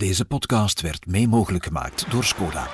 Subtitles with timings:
[0.00, 2.68] Deze podcast werd mee mogelijk gemaakt door Skoda.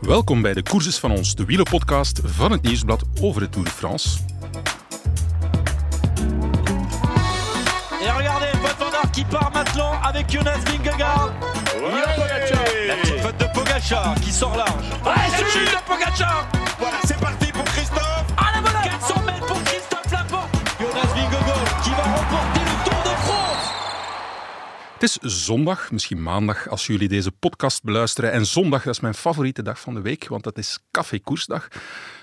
[0.00, 3.72] Welkom bij de Courses van ons, de wielerpodcast van het Nieuwsblad over de Tour de
[3.72, 4.18] France.
[8.00, 11.32] Et regardez, van Aert qui part maintenant avec Jonas Vingegaard.
[12.86, 14.84] La petite faute de Pogacar qui sort large.
[15.04, 16.46] Ouais, celui de Pogacar
[16.78, 17.45] Voilà, c'est parti
[24.98, 28.32] Het is zondag, misschien maandag als jullie deze podcast beluisteren.
[28.32, 31.68] En zondag, dat is mijn favoriete dag van de week, want dat is Café Koersdag.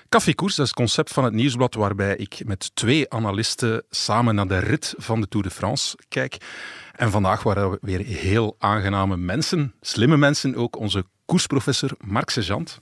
[0.09, 4.35] Café Koers, dat is het concept van het Nieuwsblad waarbij ik met twee analisten samen
[4.35, 6.37] naar de rit van de Tour de France kijk.
[6.95, 10.77] En vandaag waren we weer heel aangename mensen, slimme mensen ook.
[10.77, 12.79] Onze koersprofessor Marc Sejant,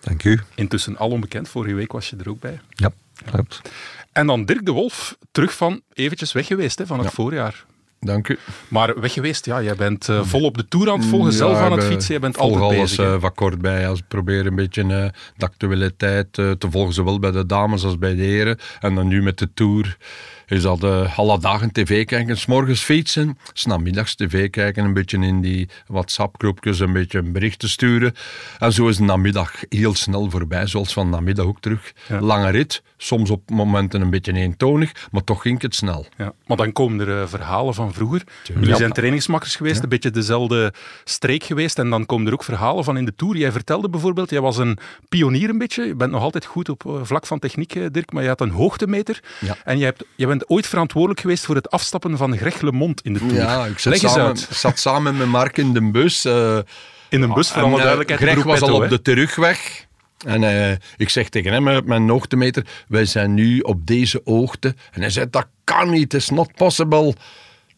[0.00, 0.40] Dank u.
[0.54, 2.60] intussen al onbekend, vorige week was je er ook bij.
[2.68, 2.90] Ja,
[3.24, 3.60] klopt.
[4.12, 7.12] En dan Dirk de Wolf, terug van eventjes weg geweest hè, van het Ja.
[7.14, 7.64] voorjaar.
[8.06, 8.38] Dank u.
[8.68, 11.58] Maar weg geweest, ja, jij bent eh, vol op de Tour aan het volgen, zelf
[11.58, 13.04] aan het fietsen, je bent altijd alles bezig.
[13.04, 13.88] eh, van kort bij.
[13.88, 14.88] Als ik probeer een beetje eh,
[15.36, 18.58] de actualiteit eh, te volgen, zowel bij de dames als bij de heren.
[18.80, 19.96] En dan nu met de Tour
[20.50, 24.92] is dat eh, alle dagen tv kijken, s morgens fietsen, s namiddags tv kijken, een
[24.92, 28.14] beetje in die WhatsApp-groepjes een beetje een berichten sturen.
[28.58, 31.92] En zo is de namiddag heel snel voorbij, zoals van namiddag ook terug.
[32.08, 32.20] Ja.
[32.20, 36.06] Lange rit, soms op momenten een beetje eentonig, maar toch ging het snel.
[36.16, 38.22] Ja, maar dan komen er eh, verhalen van vroeger.
[38.44, 38.76] Jullie Ja.
[38.76, 40.72] zijn trainingsmakkers geweest, een beetje dezelfde
[41.04, 41.78] streek geweest.
[41.78, 43.36] En dan komen er ook verhalen van in de Tour.
[43.36, 44.78] Jij vertelde bijvoorbeeld, jij was een
[45.08, 45.84] pionier een beetje.
[45.84, 48.40] Je bent nog altijd goed op eh, vlak van techniek, eh, Dirk, maar je had
[48.40, 49.22] een hoogtemeter.
[49.64, 53.12] En je, hebt, je bent ooit verantwoordelijk geweest voor het afstappen van Greg LeMond in
[53.12, 53.34] de Tour.
[53.34, 54.48] Ja, ik zat Leg eens samen, uit.
[54.50, 56.24] zat samen met Mark in de bus.
[56.24, 56.58] eh,
[57.08, 58.20] In een bus, voor alle eh, duidelijkheid.
[58.20, 59.86] Greg was al op de terugweg.
[60.26, 64.74] En eh, ik zeg tegen hem met mijn hoogtemeter, wij zijn nu op deze hoogte.
[64.92, 67.14] En hij zei, dat kan niet, is not possible.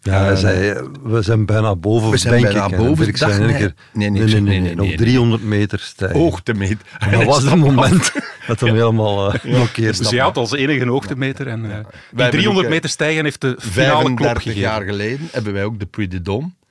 [0.04, 2.72] Ja, hij zei, we zijn bijna boven, We zijn denk bijna ik.
[2.72, 4.96] En boven, keer, Nee, nee, nee, nee, nee, nee, nee, nog nee.
[4.96, 6.18] 300 meter stijgen.
[6.18, 6.78] Hoogtemeter.
[6.98, 8.12] En dat was het moment
[8.46, 9.98] dat hem helemaal uh, blokkeerde.
[9.98, 11.46] Dus jij had als enige een hoogtemeter.
[11.46, 11.76] En, eh, die
[12.08, 14.60] hebben 300 ook, eh, meter stijgen heeft de finale klop 35 gegeven.
[14.60, 16.61] jaar geleden hebben wij ook de Puy de Dôme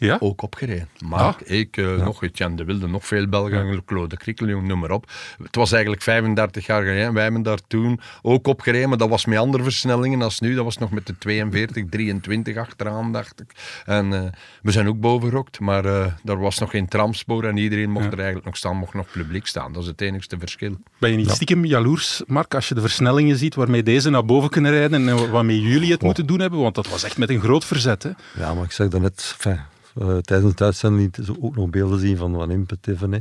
[0.00, 0.16] Ja?
[0.20, 0.88] ook opgereden.
[1.04, 1.50] Mark, Ah.
[1.58, 5.10] ik, eh, nog Etienne de Wilde, nog veel Belgen, Claude Krikkeljong, noem maar op.
[5.42, 7.12] Het was eigenlijk 35 jaar geleden.
[7.14, 10.54] Wij hebben daar toen ook opgereden, maar dat was met andere versnellingen als nu.
[10.54, 13.50] Dat was nog met de 42, 23 achteraan, dacht ik.
[13.84, 14.30] En eh,
[14.62, 18.06] we zijn ook boven gerokt, maar eh er was nog geen tramspoor en iedereen mocht
[18.06, 19.72] er eigenlijk nog staan, mocht nog publiek staan.
[19.72, 20.76] Dat is het enigste verschil.
[20.98, 24.50] Ben je niet stiekem jaloers, Mark, als je de versnellingen ziet waarmee deze naar boven
[24.50, 26.60] kunnen rijden en waarmee jullie het moeten doen hebben?
[26.60, 28.02] Want dat was echt met een groot verzet.
[28.02, 28.10] Hè?
[28.34, 29.60] Ja, maar ik zeg daarnet, enfin,
[30.00, 33.12] eh, tijdens het uitzending lieten ze ook nog beelden zien van Van Impet even.
[33.12, 33.18] hè.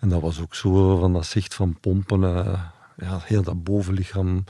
[0.00, 2.24] En dat was ook zo van dat zicht van pompen.
[2.24, 2.60] eh,
[2.96, 4.44] ja, heel dat bovenlichaam,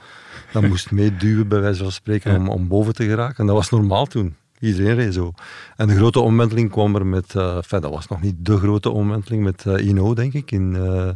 [0.53, 3.37] dat moest meeduwen bij wijze van spreken om, om boven te geraken.
[3.37, 4.35] En dat was normaal toen.
[4.61, 5.33] Iedereen reed zo.
[5.77, 8.91] En de grote omwenteling kwam er met, eh enfin, dat was nog niet de grote
[8.91, 11.11] omwenteling, met eh Ino, denk ik, in, eh,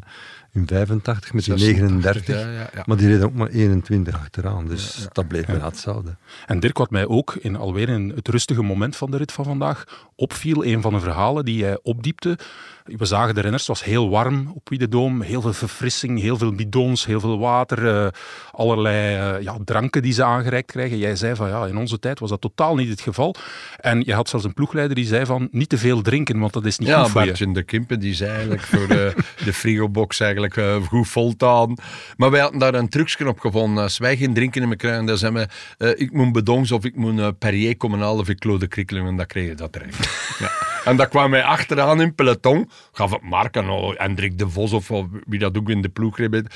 [0.54, 2.26] in 85, met die 39.
[2.26, 2.82] ja, ja, ja.
[2.84, 6.16] Maar die reden ook maar 21 achteraan, dus dat bleef bijna hetzelfde.
[6.46, 9.44] En Dirk, wat mij ook in alweer in het rustige moment van de rit van
[9.44, 9.84] vandaag
[10.16, 12.38] opviel, een van de verhalen die hij opdiepte.
[12.84, 16.52] We zagen de renners, het was heel warm op Dôme, heel veel verfrissing, heel veel
[16.52, 18.08] bidons, heel veel water, eh,
[18.54, 20.98] allerlei eh, ja, dranken die ze aangereikt krijgen.
[20.98, 23.34] Jij zei van ja, in onze tijd was dat totaal niet het geval.
[23.80, 26.64] En je had zelfs een ploegleider die zei van niet te veel drinken, want dat
[26.64, 27.26] is niet Ja, goed voor je.
[27.26, 29.14] Bartje de Kimpen, die zei eigenlijk voor de,
[29.44, 31.78] de frigobox eigenlijk eh, goed vol te houden.
[32.16, 33.82] Maar wij hadden daar een trucje op gevonden.
[33.82, 35.48] Als wij geen drinken in me krijgen, dan zijn we,
[35.78, 39.08] eh, ik moet bedongs of ik moet uh, Perrier komen halen of ik Claude Krikkeling,
[39.08, 39.98] en dan kreeg je dat terecht.
[40.38, 40.50] ja.
[40.84, 44.72] En dat kwam mij achteraan in peloton, gaf het Mark en al, Hendrik de Vos
[44.72, 46.46] of of wie dat ook in de ploeg reed,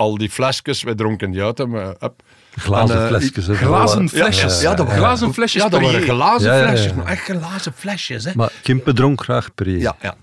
[0.00, 1.58] al die flesjes, wij dronken die uit.
[1.58, 2.22] Hup.
[2.56, 3.46] Glazen En, eh, flesjes.
[3.46, 4.60] hè, glazen flesjes.
[4.60, 6.68] Ja, dat waren glazen flesjes Ja, dat waren glazen Ja, ja, ja.
[6.68, 6.94] flesjes.
[6.94, 8.30] nog Echt glazen flesjes, hè.
[8.34, 9.78] Maar Kimpe dronk graag Perrier.
[9.78, 10.14] Ja, ja.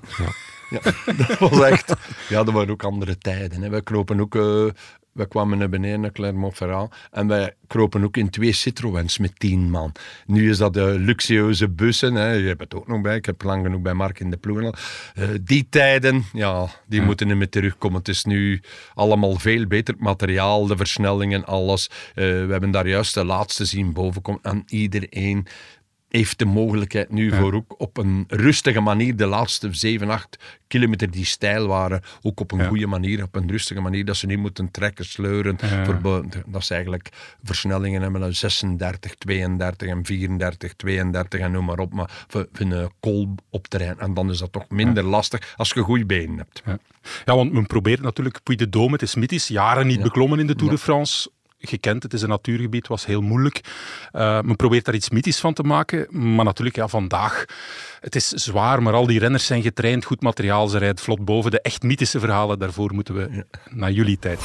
[0.70, 0.80] ja.
[1.28, 1.94] dat was echt...
[2.30, 3.62] Ja, dat waren ook andere tijden.
[3.62, 3.70] Hè.
[3.70, 4.36] Wij kropen ook...
[4.36, 4.66] eh,
[5.18, 9.70] wij kwamen naar beneden naar Clermont-Ferrand en wij kropen ook in twee Citroëns met tien
[9.70, 9.92] man.
[10.26, 12.14] Nu is dat de luxueuze bussen.
[12.14, 12.32] Hè.
[12.32, 13.16] Je hebt het ook nog bij.
[13.16, 14.64] Ik heb lang genoeg bij Mark in de ploeg.
[14.64, 14.74] al.
[15.16, 17.98] Eh, die tijden, ja, die moeten niet meer terugkomen.
[17.98, 18.62] Het is nu
[18.94, 19.94] allemaal veel beter.
[19.94, 21.90] Het materiaal, de versnellingen, alles.
[21.90, 24.42] Eh, we hebben daar juist de laatste zien bovenkomen.
[24.44, 25.48] En iedereen
[26.10, 30.38] heeft de mogelijkheid nu voor ook op een rustige manier de laatste 7, 8
[30.68, 32.68] kilometer die stijl waren, ook op een Ja.
[32.68, 35.58] goede manier, op een rustige manier, dat ze niet moeten trekken, sleuren.
[35.62, 35.86] Ja.
[35.86, 37.10] Voor bo- dat ze eigenlijk
[37.44, 42.66] versnellingen hebben, een 36, 32 en 34, 32 en noem maar op, maar voor, voor
[42.72, 44.00] een kol op terrein.
[44.00, 46.62] En dan is dat toch minder lastig als je goede benen hebt.
[46.66, 46.78] Ja.
[47.26, 50.48] ja, want men probeert natuurlijk Puy de Dôme, het is mythisch, jaren niet beklommen in
[50.48, 51.30] de Tour de France.
[51.68, 52.04] Gekend.
[52.04, 53.62] Het is een natuurgebied, was heel moeilijk.
[54.14, 56.08] Uh, men probeert daar iets mythisch van te maken.
[56.36, 57.46] Maar natuurlijk, ja, vandaag,
[58.00, 61.52] het is zwaar, maar al die renners zijn getraind, goed materiaal, ze rijden vlot boven.
[61.52, 64.40] De echt mythische verhalen, daarvoor moeten we naar jullie tijd.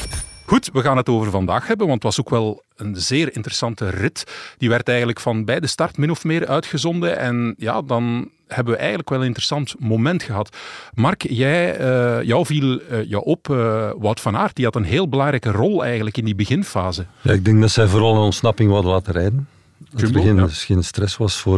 [0.45, 3.89] Goed, we gaan het over vandaag hebben, want het was ook wel een zeer interessante
[3.89, 4.23] rit.
[4.57, 7.17] Die werd eigenlijk van bij de start min of meer uitgezonden.
[7.17, 10.57] En ja, dan hebben we eigenlijk wel een interessant moment gehad.
[10.93, 14.55] Mark, jij, uh, jou viel uh, jou op uh, Wout van Aert.
[14.55, 17.05] Die had een heel belangrijke rol eigenlijk in die beginfase.
[17.21, 19.47] Ja, ik denk dat zij vooral een ontsnapping wilden laten rijden.
[19.77, 20.45] Dat het begin ja.
[20.45, 21.57] dus geen stress was voor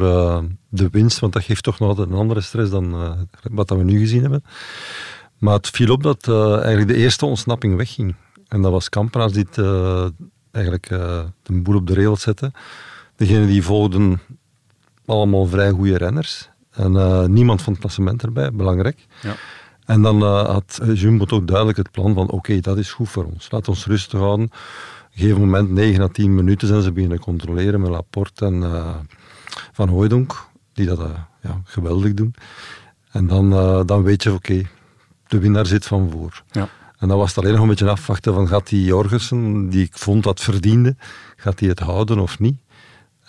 [0.70, 3.18] de winst, want dat geeft toch nog altijd een andere stress dan
[3.52, 4.44] wat we nu gezien hebben.
[5.38, 8.16] Maar het viel op dat eigenlijk de eerste ontsnapping wegging.
[8.48, 9.58] En dat was Kampenaars die het,
[10.52, 10.88] eigenlijk
[11.44, 12.52] de boel op de rails zette.
[13.16, 14.22] Degenen die volgden
[15.06, 16.50] allemaal vrij goede renners.
[16.76, 19.06] En uh, niemand van het klassement erbij, belangrijk.
[19.22, 19.36] Ja.
[19.86, 23.26] En dan had Jumbo ook duidelijk het plan van oké, okay, dat is goed voor
[23.26, 23.52] ons.
[23.52, 24.46] Laat ons rustig houden.
[24.46, 24.52] Op
[25.12, 28.64] een gegeven moment, 9 à 10 minuten, zijn ze beginnen controleren met Laporte en
[29.72, 31.00] Van Hooydonk, die dat
[31.42, 32.34] ja, geweldig doen.
[33.12, 33.50] En dan,
[33.86, 34.68] dan weet je, oké, okay,
[35.28, 36.44] de winnaar zit van voor.
[36.52, 36.70] Ja.
[36.98, 39.98] En dan was het alleen nog een beetje afwachten van gaat die Jorgensen, die ik
[39.98, 40.96] vond dat verdiende,
[41.36, 42.58] gaat hij het houden of niet?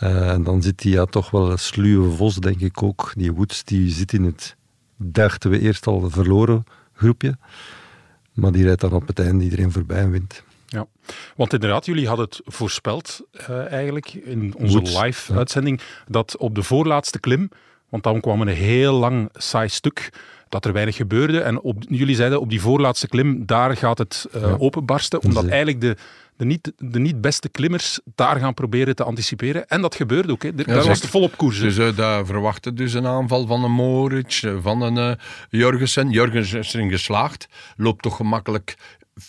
[0.02, 3.12] Uh, en dan zit hij ja, toch wel een sluwe vos, denk ik ook.
[3.16, 4.56] Die Woods, die zit in het,
[4.96, 7.38] dachten we eerst al, verloren groepje.
[8.32, 10.43] Maar die rijdt dan op het einde iedereen voorbij en wint.
[10.66, 10.87] Ja,
[11.37, 17.20] want inderdaad, jullie hadden het voorspeld uh, eigenlijk in onze live-uitzending, dat op de voorlaatste
[17.20, 17.48] klim,
[17.88, 20.12] want dan kwam een heel lang saai stuk,
[20.48, 21.40] dat er weinig gebeurde.
[21.40, 25.81] En op, jullie zeiden op die voorlaatste klim, daar gaat het uh, openbarsten, omdat eigenlijk
[25.81, 25.96] de,
[26.36, 29.66] de, niet, de niet beste klimmers daar gaan proberen te anticiperen.
[29.66, 30.42] En dat gebeurde ook.
[30.42, 30.54] Hè.
[30.54, 31.60] daar ja, was het volop koers.
[31.60, 35.16] Dus uh, daar verwachten dus een aanval van een Moritz, eh, van een uh,
[35.50, 36.10] Jurgensen.
[36.10, 37.48] Jurgensen is erin geslaagd.
[37.76, 38.76] Loopt toch gemakkelijk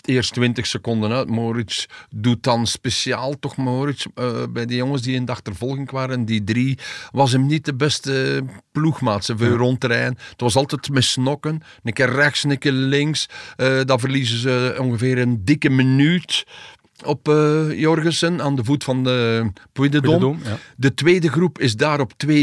[0.02, 1.30] eerst 20 seconden uit.
[1.30, 6.26] Moritz doet dan speciaal toch Moritz uh, bij die jongens die in de achtervolging waren.
[6.26, 6.78] Die drie
[7.12, 9.26] was hem niet de beste ploegmaat.
[9.26, 9.58] Ze veel ja.
[9.58, 10.18] rondrijden.
[10.30, 11.62] Het was altijd met snokken.
[11.84, 13.30] Een keer rechts, een keer links.
[13.58, 16.46] Uh, dan verliezen ze ongeveer een dikke minuut
[17.06, 20.48] op uh, Jorgensen aan de voet van de Puy de Dôme.
[20.48, 20.58] Ja.
[20.78, 22.34] De tweede groep is daar op 2.16.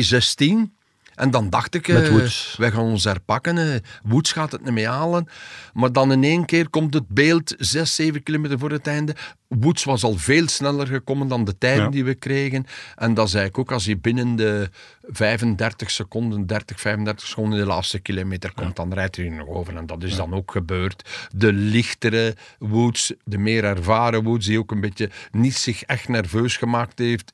[1.14, 3.56] En dan dacht ik, uh, wij gaan ons herpakken.
[3.56, 5.28] Uh, Woods gaat het niet mee halen.
[5.72, 9.14] Maar dan in één keer komt het beeld, 6, 7 kilometer voor het einde.
[9.48, 11.90] Woods was al veel sneller gekomen dan de tijden ja.
[11.90, 12.66] die we kregen.
[12.94, 14.70] En dat zei ik ook, als hij binnen de
[15.02, 18.84] 35 seconden, 30, 35 seconden de laatste kilometer komt, ja.
[18.84, 19.76] dan rijdt hij er nog over.
[19.76, 20.16] En dat is ja.
[20.16, 21.28] dan ook gebeurd.
[21.34, 26.56] De lichtere Woods, de meer ervaren Woods, die ook een beetje niet zich echt nerveus
[26.56, 27.32] gemaakt heeft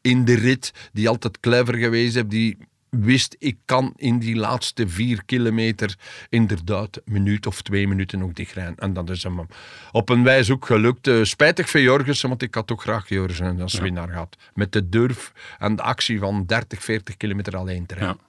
[0.00, 2.58] in de rit, die altijd clever geweest heeft, die
[2.90, 5.96] wist ik kan in die laatste vier kilometer
[6.28, 8.76] inderdaad een minuut of twee minuten nog dichtrijden.
[8.76, 9.46] En dat is hem
[9.92, 11.06] op een wijze ook gelukt.
[11.06, 13.82] Uh, spijtig voor Jorgensen, want ik had ook graag Jorgensen als ja.
[13.82, 14.36] winnaar gehad.
[14.54, 18.16] Met de durf en de actie van 30, 40 kilometer alleen te rijden.
[18.20, 18.27] Ja.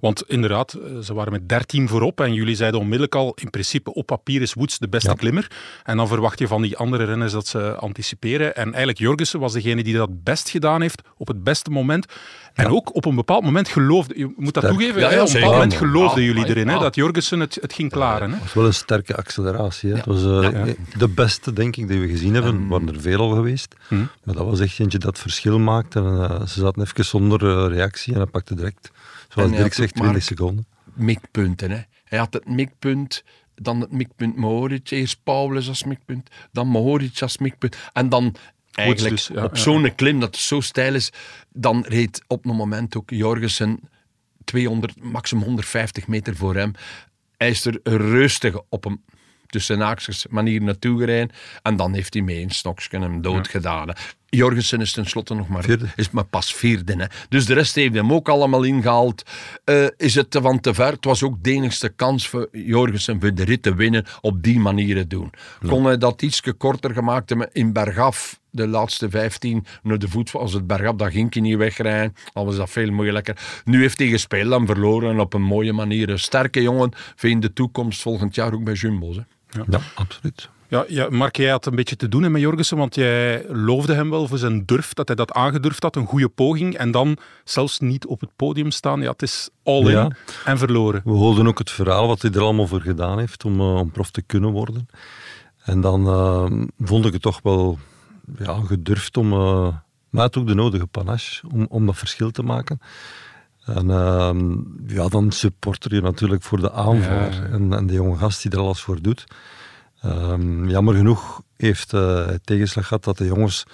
[0.00, 3.94] Want inderdaad, eh, ze waren met 13 voorop en jullie zeiden onmiddellijk al, in principe
[3.94, 5.14] op papier is Woods de beste ja.
[5.14, 5.50] klimmer.
[5.84, 8.56] En dan verwacht je van die andere renners dat ze anticiperen.
[8.56, 12.06] En eigenlijk Jorgensen was degene die dat best gedaan heeft, op het beste moment.
[12.54, 12.70] En ja.
[12.70, 15.32] ook op een bepaald moment geloofde, je moet dat, dat toegeven, ja, ja, op een
[15.32, 18.30] bepaald moment geloofden jullie erin, hè, dat Jorgensen het, het ging klaren.
[18.30, 19.90] Het was wel een sterke acceleratie.
[19.90, 19.96] Hè.
[19.96, 20.62] Het was uh,
[20.98, 22.54] de beste, denk ik, die we gezien hebben.
[22.54, 23.74] Er waren er veel al geweest.
[23.88, 24.08] Hmm.
[24.24, 25.98] Maar dat was echt eentje dat verschil maakte.
[25.98, 28.90] En, uh, ze zaten even zonder uh, reactie en hij pakte direct
[29.32, 30.66] Zoals Dirk zegt, 20 seconden.
[30.94, 31.80] Mikpunten, hè.
[32.04, 33.24] Hij had het mikpunt,
[33.54, 34.90] dan het mikpunt Moritz.
[34.90, 37.76] Eerst Paulus als mikpunt, dan Moritz als mikpunt.
[37.92, 38.34] En dan
[38.72, 39.62] eigenlijk dus, ja, op ja.
[39.62, 41.12] zo'n klim dat het zo stijl is,
[41.48, 43.80] dan reed op een moment ook Jorgensen
[44.44, 46.72] 200, maximum 150 meter voor hem.
[47.36, 49.04] Hij is er rustig op een
[49.50, 51.30] tussen haakjes manier naartoe gereden.
[51.62, 53.50] En dan heeft hij mee een stokje hem dood ja.
[53.50, 53.92] gedaan.
[54.30, 55.86] Jorgensen is tenslotte nog maar, vierde.
[55.96, 56.94] is maar pas vierde.
[56.96, 57.06] Hè.
[57.28, 59.22] Dus de rest heeft hem ook allemaal ingehaald.
[59.64, 60.92] Uh, is het van te ver?
[60.92, 64.58] Het was ook de enigste kans voor Jorgensen voor de rit te winnen op die
[64.58, 65.30] manier te doen.
[65.60, 65.68] Ja.
[65.68, 70.34] Kon hij dat iets korter gemaakt hebben in bergaf de laatste 15 naar de voet.
[70.34, 72.14] Als het bergaf, dan ging hij niet wegrijden.
[72.32, 73.62] Al was dat veel moeilijker.
[73.64, 76.08] Nu heeft hij gespeeld en verloren op een mooie manier.
[76.08, 79.14] Een sterke jongen in de toekomst volgend jaar ook bij Jumbo.
[79.14, 79.20] Hè.
[79.50, 79.64] Ja.
[79.68, 80.48] ja, absoluut.
[80.70, 84.10] Ja, ja, Mark, jij had een beetje te doen met Jorgensen, want jij loofde hem
[84.10, 87.78] wel voor zijn durf, dat hij dat aangedurfd had, een goede poging, en dan zelfs
[87.78, 89.00] niet op het podium staan.
[89.00, 90.10] Ja, het is all in ja.
[90.44, 91.00] en verloren.
[91.04, 93.90] We hoorden ook het verhaal wat hij er allemaal voor gedaan heeft om, uh, om
[93.90, 94.88] prof te kunnen worden.
[95.64, 97.78] En dan uh, vond ik het toch wel
[98.38, 99.68] ja, gedurfd om, uh,
[100.10, 102.80] maar het ook de nodige panache om, om dat verschil te maken.
[103.74, 104.30] En uh,
[104.96, 107.30] ja, dan supporter je natuurlijk voor de aanval ja.
[107.30, 109.24] en, en, de jonge gast die er alles voor doet.
[110.00, 113.64] Ehm, jammer genoeg heeft uh, het tegenslag gehad dat de jongens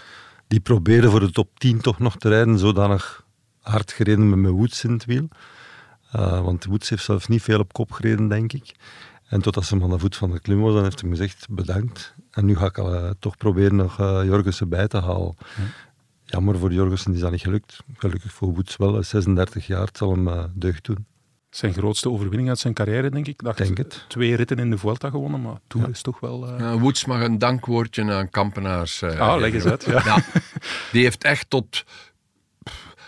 [0.47, 3.25] die probeerden voor de top 10 toch nog te rijden, zodanig
[3.61, 5.29] hard gereden met mijn Woods in het wiel.
[6.17, 8.75] Uh, want Woods heeft zelf niet veel op kop gereden, denk ik.
[9.29, 11.47] En totdat ze hem aan de voet van de klim was, dan heeft hij gezegd
[11.51, 12.15] bedankt.
[12.31, 15.35] En nu ga ik uh, toch proberen nog Jorgensen bij te halen.
[15.39, 15.63] Ja.
[16.27, 17.79] Jammer voor Jorgensen is dat niet gelukt.
[17.97, 21.07] Gelukkig voor Woods wel, 36 jaar, het zal hem uh, deugd doen.
[21.51, 23.43] Zijn grootste overwinning uit zijn carrière, denk ik.
[23.43, 24.05] Dacht denk het.
[24.09, 25.93] Twee ritten in de Vuelta gewonnen, maar Tour ja.
[25.93, 26.59] is toch wel...
[26.59, 29.03] Ja, Woods mag een dankwoordje aan Kampenaars.
[29.03, 29.85] ah, leg eens uit.
[29.85, 30.03] Ja.
[30.05, 30.25] ja.
[30.93, 31.85] Die heeft echt tot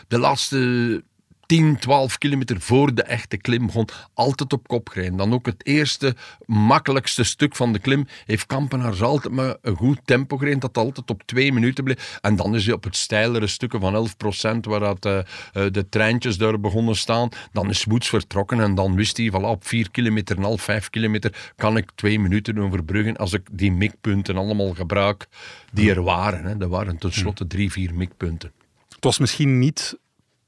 [0.09, 1.03] de laatste
[1.49, 5.17] 10, 12 kilometer voor de echte klim begon, altijd op kop gereden.
[5.17, 9.99] Dan ook het eerste, makkelijkste stuk van de klim heeft Kampenaars altijd maar een goed
[10.05, 12.19] tempo gereden, dat altijd op twee minuten bleef.
[12.21, 14.09] En dan is hij op het steilere stukken van
[14.57, 15.21] 11%, waar dat, uh,
[15.53, 19.67] de treintjes daar begonnen staan, dan is Woods vertrokken en dan wist hij, voilà, op
[19.67, 24.37] 4 kilometer en half 5 kilometer kan ik twee minuten overbruggen als ik die mikpunten
[24.37, 25.27] allemaal gebruik
[25.73, 26.45] die er waren.
[26.45, 26.59] Hè.
[26.59, 28.53] Er waren tenslotte drie, vier mikpunten.
[28.89, 29.97] Het was misschien niet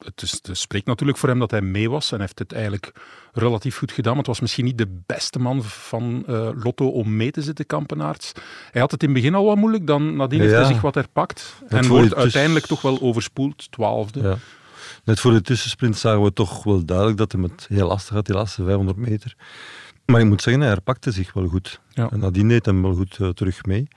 [0.04, 2.92] het, is, het, spreekt natuurlijk voor hem dat hij mee was en heeft het eigenlijk
[3.32, 4.10] relatief goed gedaan.
[4.10, 7.66] Maar het was misschien niet de beste man van uh, Lotto om mee te zitten,
[7.66, 8.32] Kampenaerts.
[8.70, 10.80] Hij had het in het begin al wat moeilijk, dan nadien ja, heeft hij zich
[10.80, 11.54] wat herpakt.
[11.68, 14.22] En wordt uiteindelijk toch wel overspoeld, twaalfde.
[14.22, 14.36] Ja.
[15.04, 18.26] Net voor de tussensprint zagen we toch wel duidelijk dat hij het heel lastig had,
[18.26, 19.36] die laatste 500 meter.
[20.06, 21.80] Maar ik moet zeggen, hij herpakte zich wel goed.
[21.88, 22.08] Ja.
[22.10, 23.88] En nadien deed hem wel goed uh, terug mee.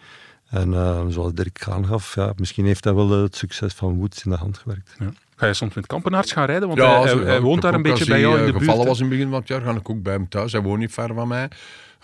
[0.54, 4.24] En uh, zoals Dirk Gaan gaf, ja, misschien heeft hij wel het succes van Woods
[4.24, 4.96] in de hand gewerkt.
[5.00, 5.14] Ja.
[5.36, 6.68] Ga je soms met Kampenaerts gaan rijden?
[6.68, 8.64] Want ja, hij, hij, hij woont daar een beetje bij jou in de buurt.
[8.64, 10.52] gevallen was in het begin van het jaar, ga ik ook bij hem thuis.
[10.52, 11.50] Hij woont niet ver van mij.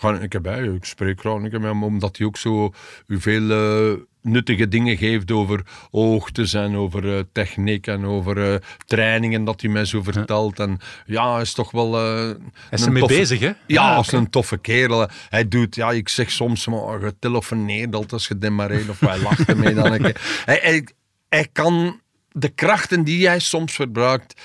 [0.00, 2.72] Ga ik spreek graag met hem, omdat hij ook zo
[3.06, 8.54] u veel uh, nuttige dingen geeft over hoogtes en over uh, techniek en over uh,
[8.86, 10.58] trainingen dat hij mij zo vertelt.
[10.58, 10.64] Ja.
[10.64, 11.94] En ja, hij is toch wel...
[11.94, 12.36] hij
[12.70, 13.46] is ermee toffe, bezig, hè?
[13.46, 14.00] Ja, ja okay.
[14.00, 15.08] is een toffe kerel.
[15.28, 19.74] Hij doet, ja, ik zeg soms, maar getelefoneerd als je demareert of hij lacht ermee
[19.74, 19.92] dan.
[20.02, 20.14] hij,
[20.44, 20.86] hij,
[21.28, 22.00] hij kan
[22.32, 24.40] de krachten die jij soms verbruikt,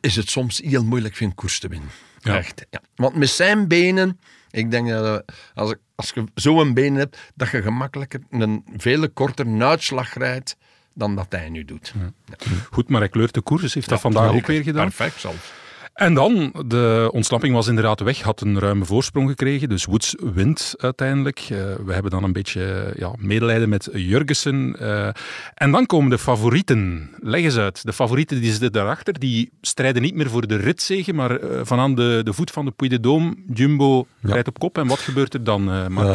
[0.00, 1.90] is het soms heel moeilijk vind koers te winnen.
[2.20, 2.36] Ja.
[2.36, 2.80] Echt, ja.
[2.94, 4.18] Want met zijn benen,
[4.54, 9.64] ik denk dat als, als je zo'n benen hebt, dat je gemakkelijker een veel kortere
[9.64, 10.56] uitslag rijdt
[10.94, 11.94] dan dat hij nu doet.
[11.98, 12.36] Ja.
[12.70, 14.84] Goed, maar hij kleurt de koers, heeft dat vandaag ook weer gedaan.
[14.84, 15.52] Perfect zelfs.
[15.94, 20.74] En dan, de ontsnapping was inderdaad weg, had een ruime voorsprong gekregen, dus Woods wint
[20.76, 21.40] uiteindelijk.
[21.40, 21.48] Uh,
[21.84, 24.76] we hebben dan een beetje ja, medelijden met Jurgensen.
[24.80, 25.08] Uh,
[25.54, 27.10] en dan komen de favorieten.
[27.20, 27.84] Leg eens uit.
[27.84, 31.78] De favorieten die zitten daarachter, die strijden niet meer voor de ritzege, maar uh, van
[31.78, 33.54] aan de, de voet van de Puy de Dôme.
[33.54, 34.32] Jumbo ja.
[34.32, 34.78] rijdt op kop.
[34.78, 35.70] En wat gebeurt er dan,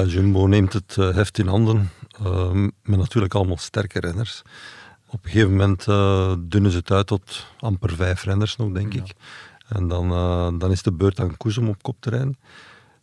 [0.08, 1.90] Jumbo neemt het heft in handen,
[2.84, 4.42] met natuurlijk allemaal sterke renners.
[5.12, 5.86] Op een gegeven moment
[6.52, 9.00] dunnen ze het uit tot amper vijf renners nog, denk ja.
[9.00, 9.14] ik.
[9.70, 12.38] En dan, uh, dan is de beurt aan Koes om op kop te rijden.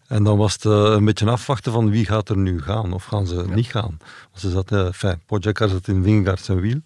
[0.06, 3.04] En dan was het uh, een beetje afwachten van wie gaat er nu gaan of
[3.04, 3.54] gaan ze ja.
[3.54, 3.96] niet gaan.
[3.98, 6.80] Want ze zat, uh, enfin, Pogacar zat in Vingegaard zijn wiel.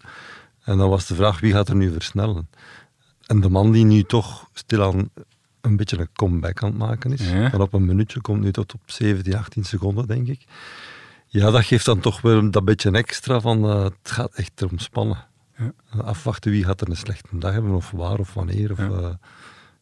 [0.63, 2.49] En dan was de vraag wie gaat er nu versnellen.
[3.25, 5.09] En de man die nu toch stilaan
[5.61, 7.29] een beetje een comeback aan het maken is.
[7.29, 7.49] Ja.
[7.49, 10.45] Van op een minuutje komt nu tot op 17, 18 seconden, denk ik.
[11.27, 14.79] Ja, dat geeft dan toch weer dat beetje extra van uh, het gaat echt erom
[14.79, 15.25] spannen.
[15.57, 15.73] Ja.
[16.01, 18.71] Afwachten wie gaat er een slechte dag hebben of waar of wanneer.
[18.71, 18.79] Of,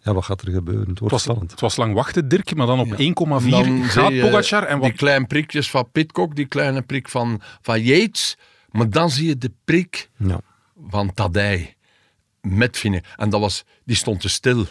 [0.02, 0.90] ja, wat gaat er gebeuren?
[0.90, 1.52] Het, wordt was, spannend.
[1.52, 3.14] het was lang wachten, Dirk, maar dan op ja.
[3.42, 4.64] 1,4 gaat Pogacar.
[4.64, 4.90] En wat...
[4.90, 8.38] Die kleine prikjes van Pitcock, die kleine prik van, van Yates.
[8.72, 10.40] Maar dan zie je de prik ja.
[10.90, 11.76] van Tadij
[12.42, 12.84] met.
[13.16, 14.66] En dat was, die stond te stil.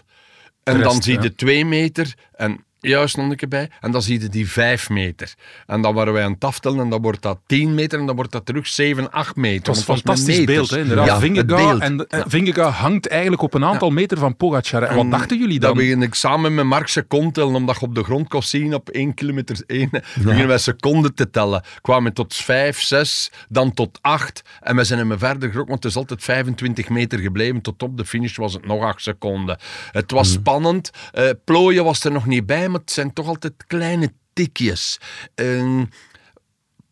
[0.63, 3.71] En rest, dan zie je de twee meter en juist nog een keer bij.
[3.81, 5.35] En dan zie je die vijf meter.
[5.67, 8.17] En dan waren wij aan het aftellen en dan wordt dat 10 meter en dan
[8.17, 9.57] wordt dat terug 7, 8 meter.
[9.57, 10.79] Het was een fantastisch beeld, hè?
[10.79, 11.07] Inderdaad.
[11.07, 13.95] Ja, Vingegaard, en, en Vingegaard hangt eigenlijk op een aantal ja.
[13.95, 14.83] meter van Pogacar.
[14.83, 15.75] En, en wat dachten jullie dan?
[15.75, 18.75] Dat begin ik samen met Mark seconden tellen, omdat je op de grond kon zien
[18.75, 19.89] op 1 kilometer 1.
[19.93, 20.01] Ja.
[20.15, 21.63] beginnen wij seconden te tellen.
[21.81, 24.43] Kwamen tot 5, 6, dan tot 8.
[24.61, 27.61] En we zijn hem verder gerokt, want het is altijd 25 meter gebleven.
[27.61, 29.59] Tot op de finish was het nog 8 seconden.
[29.93, 30.35] Het was mm.
[30.35, 30.91] spannend.
[31.15, 35.01] Uh, plooien was er nog niet bij maar het zijn toch altijd kleine tikjes.
[35.35, 35.83] Uh,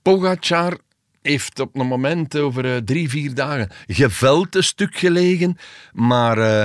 [0.03, 0.79] Pogacar
[1.23, 5.57] heeft op een moment over uh, drie, vier dagen geveld een stuk gelegen,
[5.93, 6.65] maar uh,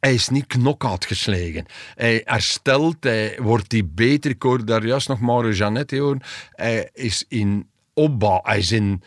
[0.00, 1.66] hij is niet knock-out geslagen.
[1.94, 4.30] Hij herstelt, hij wordt die beter.
[4.30, 6.20] Ik hoorde daar juist nog Mauro Janet horen.
[6.50, 9.02] Hij is in opbouw, hij is in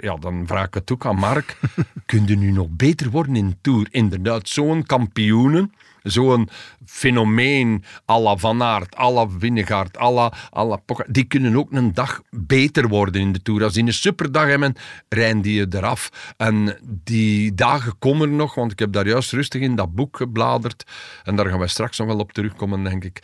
[0.00, 1.58] ja, dan vraag ik het ook aan Mark.
[2.06, 3.86] Kun je nu nog beter worden in Tour?
[3.90, 5.72] Inderdaad, zo'n kampioenen
[6.06, 6.48] zo'n
[6.84, 11.72] fenomeen à la Van Aert, à la Winnegaard, à la, à la die kunnen ook
[11.72, 13.62] een dag beter worden in de Tour.
[13.62, 14.74] Als die een superdag hebben,
[15.08, 16.34] rijden die je eraf.
[16.36, 20.84] En die dagen komen nog, want ik heb daar juist rustig in dat boek gebladerd
[21.24, 23.22] en daar gaan we straks nog wel op terugkomen, denk ik.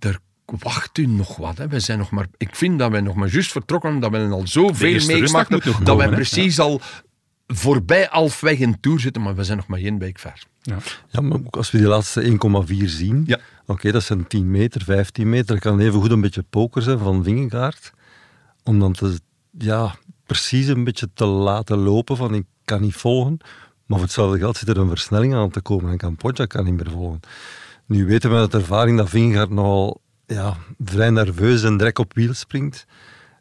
[0.00, 1.58] Er wacht u nog wat.
[1.58, 1.68] Hè.
[1.68, 4.46] We zijn nog maar, ik vind dat wij nog maar juist vertrokken, dat we al
[4.46, 6.80] zoveel meegemaakt hebben, dat wij precies al
[7.46, 10.42] voorbij halfweg in Tour zitten, maar we zijn nog maar één week ver.
[10.62, 10.76] Ja.
[11.08, 13.38] Ja, maar ook als we die laatste 1,4 zien, Ja.
[13.66, 15.46] oké, dat zijn 10 meter, 15 meter.
[15.46, 17.92] Dat kan even goed een beetje poker zijn van Vingegaard.
[18.62, 19.18] Om dan te,
[19.58, 19.94] ja,
[20.26, 23.36] precies een beetje te laten lopen van ik kan niet volgen.
[23.86, 26.64] Maar voor hetzelfde geld zit er een versnelling aan te komen en kan Podja kan
[26.64, 27.20] niet meer volgen.
[27.86, 32.34] Nu weten we uit ervaring dat Vingegaard nogal ja, vrij nerveus en direct op wiel
[32.34, 32.86] springt.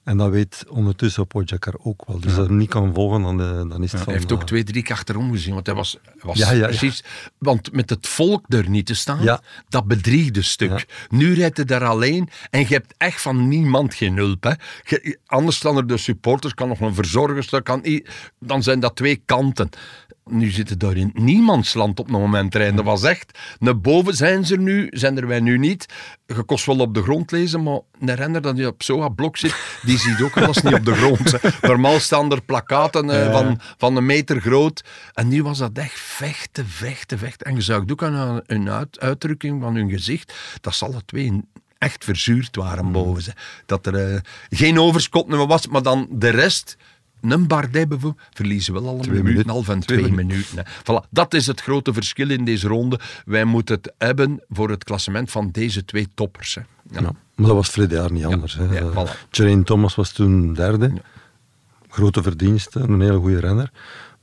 [0.04, 2.20] En dat weet ondertussen Podjakar ook wel.
[2.20, 4.10] Dus als hij niet kan volgen, dan, eh, dan is het van...
[4.10, 7.04] Hij heeft ook eh, twee, drie keer achterom gezien, want hij was, was Ja, precies...
[7.38, 11.06] Want met het volk er niet te staan, dat bedriegt een stuk.
[11.10, 14.44] Nu rijdt hij daar alleen en je hebt echt van niemand geen hulp.
[14.44, 14.50] Hè.
[14.84, 17.84] Je- anders dan er de supporters, kan nog een verzorgster, kan,
[18.40, 19.70] dan zijn dat twee kanten.
[20.26, 22.76] Nu zitten daar in niemandsland op het moment rijden.
[22.76, 23.40] Dat was echt...
[23.60, 25.86] Naar boven zijn ze er nu, zijn er wij nu niet.
[26.26, 29.38] Je kost wel op de grond lezen, maar een renner dat die op zo'n blok
[29.38, 31.32] zit, die ziet ook alles niet op de grond.
[31.32, 31.50] hè.
[31.62, 34.84] Normaal staan er plakaten eh, van, van een meter groot.
[35.14, 37.48] En nu was dat echt vechten, vechten, vechten.
[37.48, 41.42] En je zag ook aan hun uit, uitdrukking van hun gezicht dat ze alle twee
[41.78, 43.34] echt verzuurd waren boven ze.
[43.66, 46.78] Dat er eh, geen overschot meer was, maar dan de rest...
[47.32, 49.52] Een Bardet bijvoorbeeld, verliezen wel al een Twee minuut en minuten.
[49.52, 50.66] half en Twee twee minuten.
[50.68, 53.00] Voilà, dat is het grote verschil in deze ronde.
[53.26, 56.56] Wij moeten het hebben voor het klassement van deze twee toppers.
[56.56, 56.62] Hè.
[56.92, 57.02] Ja.
[57.02, 58.56] Ja, maar dat was verleden jaar niet anders.
[58.56, 58.64] Hè.
[58.80, 59.64] ja, voilà.
[59.64, 60.94] Thomas was toen derde.
[61.90, 63.72] Grote verdiensten, een hele goede renner.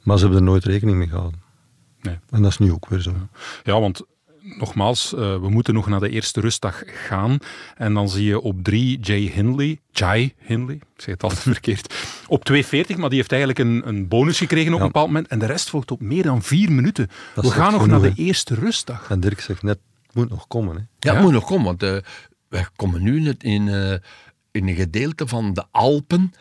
[0.02, 1.40] Maar ze hebben er nooit rekening mee gehouden.
[2.02, 2.19] Nee.
[2.30, 3.12] En dat is nu ook weer zo.
[3.62, 4.02] Ja, want
[4.42, 7.38] nogmaals, eh, we moeten nog naar de eerste rustdag gaan.
[7.76, 11.94] En dan zie je op 3 Jay Hindley, Jai Hindley, ik zeg het altijd verkeerd,
[12.26, 14.85] op 2.40, maar die heeft eigenlijk een, een bonus gekregen op Ja.
[14.85, 15.28] een bepaald moment.
[15.28, 17.09] En de rest volgt op meer dan vier minuten.
[17.35, 19.11] Dat we gaan nog naar de eerste rustdag.
[19.11, 20.75] En Dirk zegt net, het moet nog komen.
[20.76, 20.80] Hè.
[20.80, 21.12] Ja, Ja.
[21.14, 21.97] het moet nog komen, want eh,
[22.49, 23.92] wij komen nu in, het- in, eh,
[24.50, 26.32] in een gedeelte van de Alpen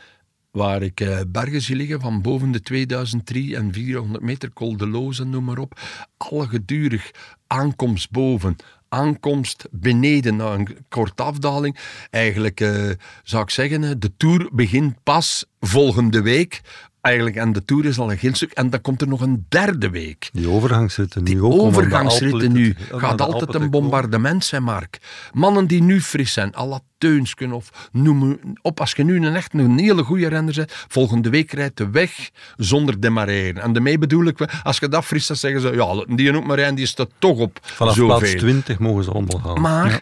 [0.51, 4.87] waar ik eh, bergen zie liggen van boven de 2003 en 400 meter, Col de
[4.87, 5.79] Loze, noem maar op.
[6.17, 7.11] Alle gedurig,
[7.47, 8.55] aankomst boven,
[8.89, 11.77] aankomst beneden, na een korte afdaling.
[12.09, 12.89] Eigenlijk eh,
[13.23, 16.61] zou ik zeggen, eh, de Tour begint pas volgende week.
[17.01, 18.51] Eigenlijk, en de Tour is al een heel stuk.
[18.51, 20.29] En dan komt er nog een derde week.
[20.33, 21.53] Die overgangsritten nu Die ook.
[21.61, 24.97] overgangsritten nu gaat altijd een bombardement zijn, Mark.
[25.33, 28.79] Mannen die nu fris zijn, à la Teunsken of noem op.
[28.79, 32.29] Als je nu een echt een hele goede renner bent, volgende week rijdt de weg
[32.57, 33.61] zonder demareren.
[33.61, 36.57] En daarmee bedoel ik, als je dat fris dan zeggen ze, ja, die ook maar
[36.57, 38.17] rijden, die staat toch op Vanaf zoveel.
[38.17, 39.61] plaats 20 mogen ze allemaal gaan.
[39.61, 40.01] Maar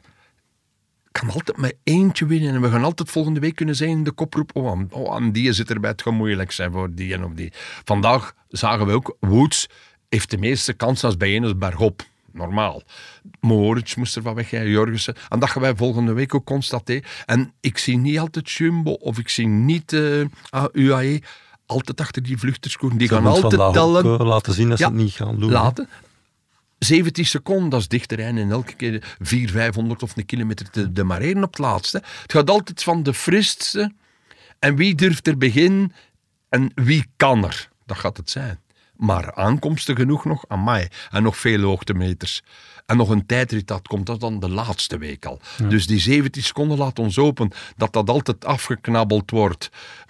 [1.19, 2.53] kan altijd maar eentje winnen.
[2.55, 4.49] En we gaan altijd volgende week kunnen zijn in de koproep.
[4.53, 5.89] Oh, aan, oh, aan die zit erbij.
[5.89, 7.51] Het gaat moeilijk zijn voor die en of die.
[7.83, 9.67] Vandaag zagen we ook, Woods
[10.09, 12.03] heeft de meeste kans als bij een bergop.
[12.31, 12.81] Normaal.
[13.39, 15.15] Moritz moest er van weg, Jorgensen.
[15.29, 17.03] En dat gaan wij volgende week ook constateren.
[17.25, 21.21] En ik zie niet altijd Jumbo of ik zie niet eh, ah, UAE
[21.65, 22.97] altijd achter die vluchterskoeren.
[22.97, 24.19] Die gaan altijd tellen.
[24.19, 25.51] eh, laten zien dat Ja, ze het niet gaan doen.
[25.51, 25.89] Laten.
[26.79, 31.49] 17 seconden, dat is en elke keer 400, 500 of een kilometer te demareren op
[31.49, 32.03] het laatste.
[32.21, 33.93] Het gaat altijd van de fristste
[34.59, 35.93] en wie durft er beginnen
[36.49, 37.69] en wie kan er.
[37.85, 38.59] Dat gaat het zijn.
[38.95, 42.43] Maar aankomsten genoeg nog, aan mij En nog veel hoogtemeters.
[42.85, 45.39] En nog een tijdrit, dat komt dat dan de laatste week al.
[45.69, 49.69] Dus die 17 seconden laat ons open dat dat altijd afgeknabbeld wordt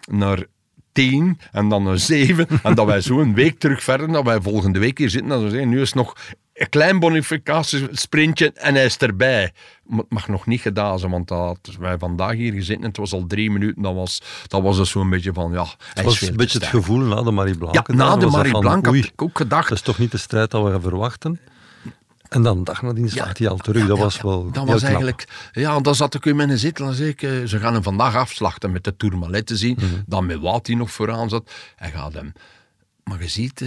[0.10, 0.46] naar
[0.92, 2.48] 10 en dan een 7.
[2.64, 5.32] En dat wij zo een week terug verder, dat wij volgende week hier zitten.
[5.32, 6.16] En we zeggen, nu is nog
[6.58, 9.54] een klein bonificatiesprintje en hij is erbij.
[9.86, 12.98] Maar het mag nog niet gedaan zijn, want dat, wij vandaag hier gezeten en het
[12.98, 13.82] was al drie minuten.
[13.82, 17.00] Dat was, dat was dus zo'n beetje van, ja, Het was een beetje het gevoel
[17.00, 17.74] na de Marie Blanc.
[17.76, 19.70] Ja, na de Marie Blanc had ik ook gedacht.
[19.70, 21.40] Dat is toch niet de strijd dat we verwachten.
[22.30, 23.82] En dan dag nadien slaat hij al terug.
[23.82, 24.84] Ja, dat ja, was wel Dat was knap.
[24.84, 25.28] eigenlijk...
[25.52, 27.22] Ja, dan zat ik in mijn zetel en zei ik...
[27.22, 29.78] eh, Ze gaan hem vandaag afslachten met de Tourmalet te zien.
[29.80, 29.86] Mhm.
[30.06, 31.52] Dan met wat hij nog vooraan zat.
[31.76, 32.34] Hij gaat hem...
[33.04, 33.64] Maar je ziet...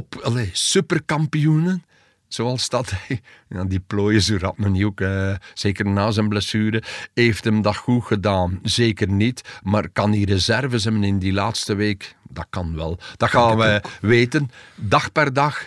[0.00, 0.30] top...
[0.52, 1.84] Superkampioenen.
[2.28, 3.20] Zoals dat hij...
[3.48, 5.00] Ja, die plooien zo rap niet ook.
[5.00, 6.82] eh, zeker na zijn blessure.
[7.14, 8.58] Heeft hem dat goed gedaan?
[8.62, 9.40] Zeker niet.
[9.62, 12.16] Maar kan hij reserves hebben in die laatste week?
[12.28, 12.98] Dat kan wel.
[13.16, 14.50] Dat gaan wij weten.
[14.74, 15.66] Dag per dag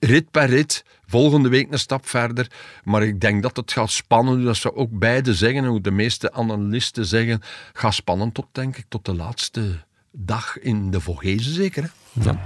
[0.00, 0.84] rit per rit.
[1.06, 2.50] Volgende week een stap verder.
[2.84, 4.44] Maar ik denk dat het gaat spannen.
[4.44, 7.42] Dat ze ook beide zeggen, hoe de meeste analisten zeggen,
[7.72, 11.82] gaat spannen tot, denk ik, tot de laatste dag in de Vogezen zeker.
[11.82, 12.22] Hè?
[12.22, 12.40] Ja.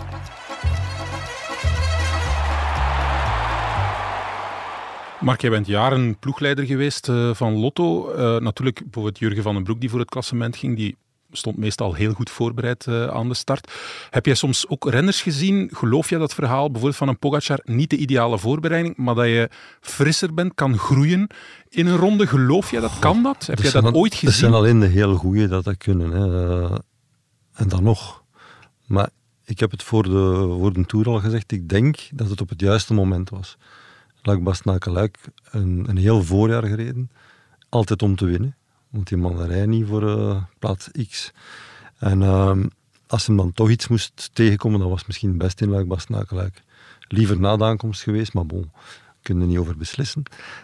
[5.23, 8.11] Mark, jij bent jaren ploegleider geweest eh, van Lotto.
[8.11, 10.97] Eh, natuurlijk bijvoorbeeld Jurgen van den Broek die voor het klassement ging, die
[11.33, 13.73] stond meestal heel goed voorbereid uh, aan de start.
[14.11, 15.71] Heb jij soms ook renners gezien?
[15.73, 19.49] Geloof jij dat verhaal bijvoorbeeld van een Pogacar niet de ideale voorbereiding, maar dat je
[19.81, 21.27] frisser bent, kan groeien
[21.69, 22.27] in een ronde?
[22.27, 22.99] Geloof jij dat?
[22.99, 23.47] Kan dat?
[23.47, 24.29] Heb jij dat ooit gezien?
[24.29, 26.11] Dat zijn alleen de heel goeie dat dat kunnen.
[26.11, 26.79] Hè.
[27.53, 28.23] En dan nog.
[28.87, 29.11] Maar
[29.45, 31.53] ik heb het voor de, voor de Tour al gezegd.
[31.53, 33.57] Ik denk dat het op het juiste moment was.
[34.23, 35.11] Luik Bastenaken
[35.51, 37.11] een, een heel voorjaar gereden.
[37.69, 38.57] Altijd om te winnen.
[38.91, 41.33] Want die man rijdt niet voor uh, plaats X.
[41.99, 42.57] En uh,
[43.07, 46.53] als hem dan toch iets moest tegenkomen, dan was misschien best in Luik Bastenaken
[47.09, 48.71] Liever na de aankomst geweest, maar bon,
[49.23, 50.23] kunnen er niet over beslissen.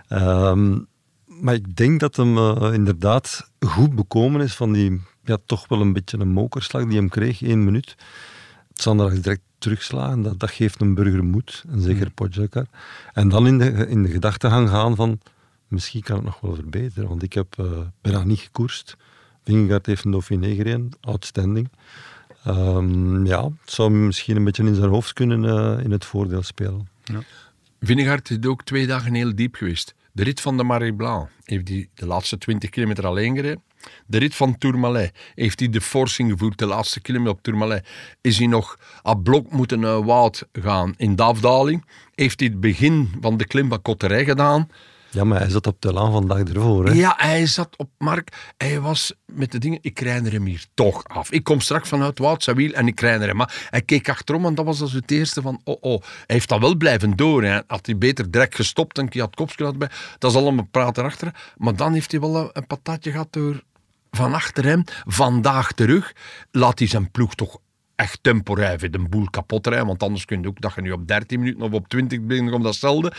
[0.08, 0.86] Um,
[1.24, 5.80] maar ik denk dat hem uh, inderdaad goed bekomen is van die ja, toch wel
[5.80, 7.96] een beetje een mokerslag die hem kreeg, één minuut.
[8.74, 12.12] Zanderdag direct terugslagen, dat, dat geeft een burger moed, en zeker mm.
[12.14, 12.66] Pogacar.
[13.12, 15.20] En dan in de, in de gedachtegang gaan van,
[15.68, 17.66] misschien kan het nog wel verbeteren, want ik heb uh,
[18.00, 18.96] bijna niet gekoerst.
[19.44, 21.68] Vingegaard heeft een Dauphiné gereden, outstanding.
[22.46, 26.42] Um, ja, het zou misschien een beetje in zijn hoofd kunnen uh, in het voordeel
[26.42, 26.88] spelen.
[27.04, 27.20] Ja.
[27.80, 29.94] Vingegaard is ook twee dagen heel diep geweest.
[30.12, 33.62] De rit van de Marie Blanc heeft hij de laatste 20 kilometer alleen gereden.
[34.06, 37.88] De rit van Tourmalet heeft hij de forcing gevoerd, de laatste kilometer op Tourmalet.
[38.20, 41.84] Is hij nog aan blok moeten uh, woud gaan in de afdaling.
[42.14, 44.68] Heeft hij het begin van de klim van Cotterij gedaan.
[45.10, 46.86] Ja, maar hij zat op de laan vandaag ervoor.
[46.86, 46.92] Hè?
[46.92, 48.52] Ja, hij zat op Mark.
[48.56, 51.30] Hij was met de dingen, ik krijg er hem hier toch af.
[51.30, 53.66] Ik kom straks vanuit Wout wiel en ik krijg er hem af.
[53.70, 56.02] Hij keek achterom en dat was als het eerste van, oh oh.
[56.02, 57.44] Hij heeft dat wel blijven door.
[57.44, 57.60] Hè.
[57.66, 59.90] Had hij beter direct gestopt en hij had kopje bij.
[60.18, 61.34] Dat is allemaal praten achter.
[61.56, 63.62] Maar dan heeft hij wel een patatje gehad door
[64.18, 66.12] van achter hem, vandaag terug,
[66.50, 67.58] laat hij zijn ploeg toch
[67.94, 69.86] echt temporair de boel kapot rijden.
[69.86, 72.52] Want anders kun je ook dat je nu op 13 minuten of op 20 bent
[72.52, 73.12] om datzelfde.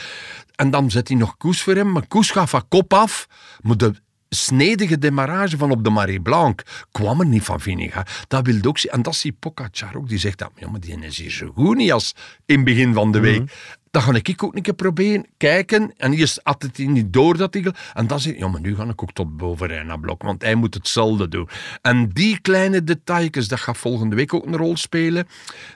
[0.56, 1.92] En dan zet hij nog Koes voor hem.
[1.92, 3.28] Maar Koes gaat van kop af.
[3.62, 3.94] Moet de
[4.30, 8.06] snedige demarrage van op de Marie Blanc kwam er niet van Viniga.
[8.28, 8.92] Dat wilde ook zien.
[8.92, 10.10] En dat is die Pogacar ook.
[10.10, 13.12] Die zegt dat, maar die is hier zo goed niet als in het begin van
[13.12, 13.42] de week.
[13.42, 13.50] Mhm.
[13.92, 15.94] Dan ga ik ook een keer proberen, kijken.
[15.98, 17.72] En eerst had het niet door dat ik.
[17.94, 20.42] En dan zeg ik, ja, maar nu ga ik ook tot boven naar Blok, want
[20.42, 21.50] hij moet hetzelfde doen.
[21.82, 25.28] En die kleine details, dat gaat volgende week ook een rol spelen.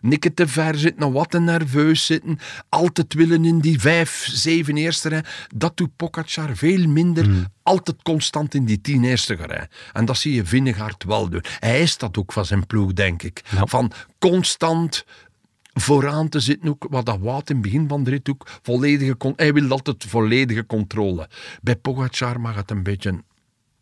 [0.01, 2.39] Nikke te ver zitten, wat te nerveus zitten.
[2.69, 5.23] Altijd willen in die vijf, zeven eerste rij.
[5.55, 7.23] Dat doet Pogacar veel minder.
[7.23, 7.45] Hmm.
[7.63, 9.67] Altijd constant in die tien eerste rij.
[9.93, 11.43] En dat zie je Vinnegaard wel doen.
[11.59, 13.41] Hij is dat ook van zijn ploeg, denk ik.
[13.45, 15.05] Van constant
[15.73, 19.15] vooraan te zitten ook, wat dat Wout in het begin van de rit ook, volledige,
[19.35, 21.29] hij wil altijd volledige controle.
[21.61, 23.23] Bij Pogacar mag het een beetje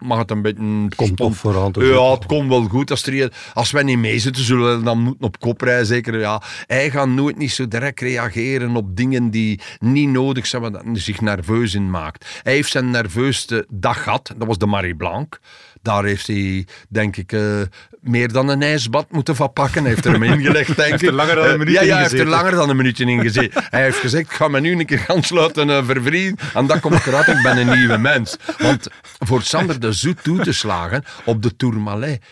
[0.02, 0.88] mag het een beetje...
[0.96, 2.92] Komt toch vooraan te Ja, het komt wel goed.
[2.92, 5.86] Als, er, als wij niet mee zitten, zullen we dan moeten op kop rijden.
[5.86, 6.42] Zeker, ja.
[6.66, 11.00] Hij gaat nooit niet zo direct reageren op dingen die niet nodig zijn, wat hij
[11.00, 12.40] zich nerveus in maakt.
[12.44, 14.34] Hij heeft zijn nerveusste dag gehad.
[14.38, 15.40] Dat was de Marie Blanc.
[15.82, 17.62] Daar heeft hij, denk ik, uh,
[18.02, 19.82] meer dan een ijsbad moeten van pakken.
[19.82, 20.86] Hij heeft er hem ingelegd, denk ik.
[20.86, 22.76] heeft er langer dan een minuutje uh, Ja, ja hij heeft er langer dan een
[22.76, 23.64] minuutje in gezeten.
[23.70, 26.46] hij heeft gezegd, ik ga me nu een keer gaan sluiten uh, vervrienden.
[26.54, 28.38] En dan kom ik eruit, ik ben een nieuwe mens.
[28.58, 28.88] Want
[29.20, 32.24] voor Sander de Zoet toe te slagen op de Tourmalet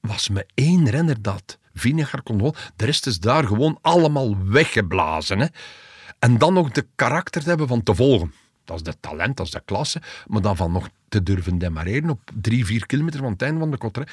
[0.00, 2.54] was me één renner dat Vinegar kon.
[2.76, 5.38] De rest is daar gewoon allemaal weggeblazen.
[5.38, 5.46] Hè.
[6.18, 8.32] En dan nog de karakter te hebben van te volgen.
[8.64, 10.02] Dat is de talent, dat is de klasse.
[10.26, 13.70] Maar dan van nog te durven demareren op drie, vier kilometer van het einde van
[13.70, 14.08] de kotter.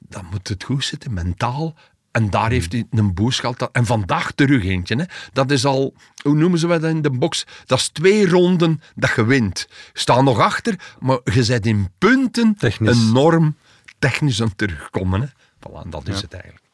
[0.00, 1.74] Dan moet het goed zitten, mentaal.
[2.10, 3.68] En daar heeft hij een boost gehad.
[3.72, 4.96] En vandaag terug eentje.
[4.96, 5.04] Hè.
[5.32, 7.46] Dat is al, hoe noemen ze dat in de box?
[7.66, 9.68] Dat is twee ronden dat je wint.
[9.92, 13.56] Sta nog achter, maar je bent in punten enorm
[13.98, 15.20] technisch aan terugkomen.
[15.20, 15.26] Hè.
[15.58, 16.64] Voilà, dat is het eigenlijk.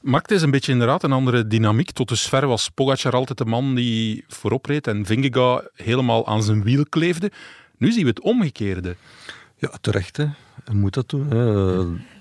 [0.00, 1.90] Maakt is een beetje inderdaad een andere dynamiek.
[1.90, 6.62] Tot dusver was Pogacar altijd de man die voorop reed en Vingegaard helemaal aan zijn
[6.62, 7.32] wiel kleefde.
[7.78, 8.96] Nu zien we het omgekeerde.
[9.56, 10.16] Ja, terecht.
[10.16, 10.26] Hè.
[10.72, 11.30] Moet dat doen.
[11.30, 12.12] Hè.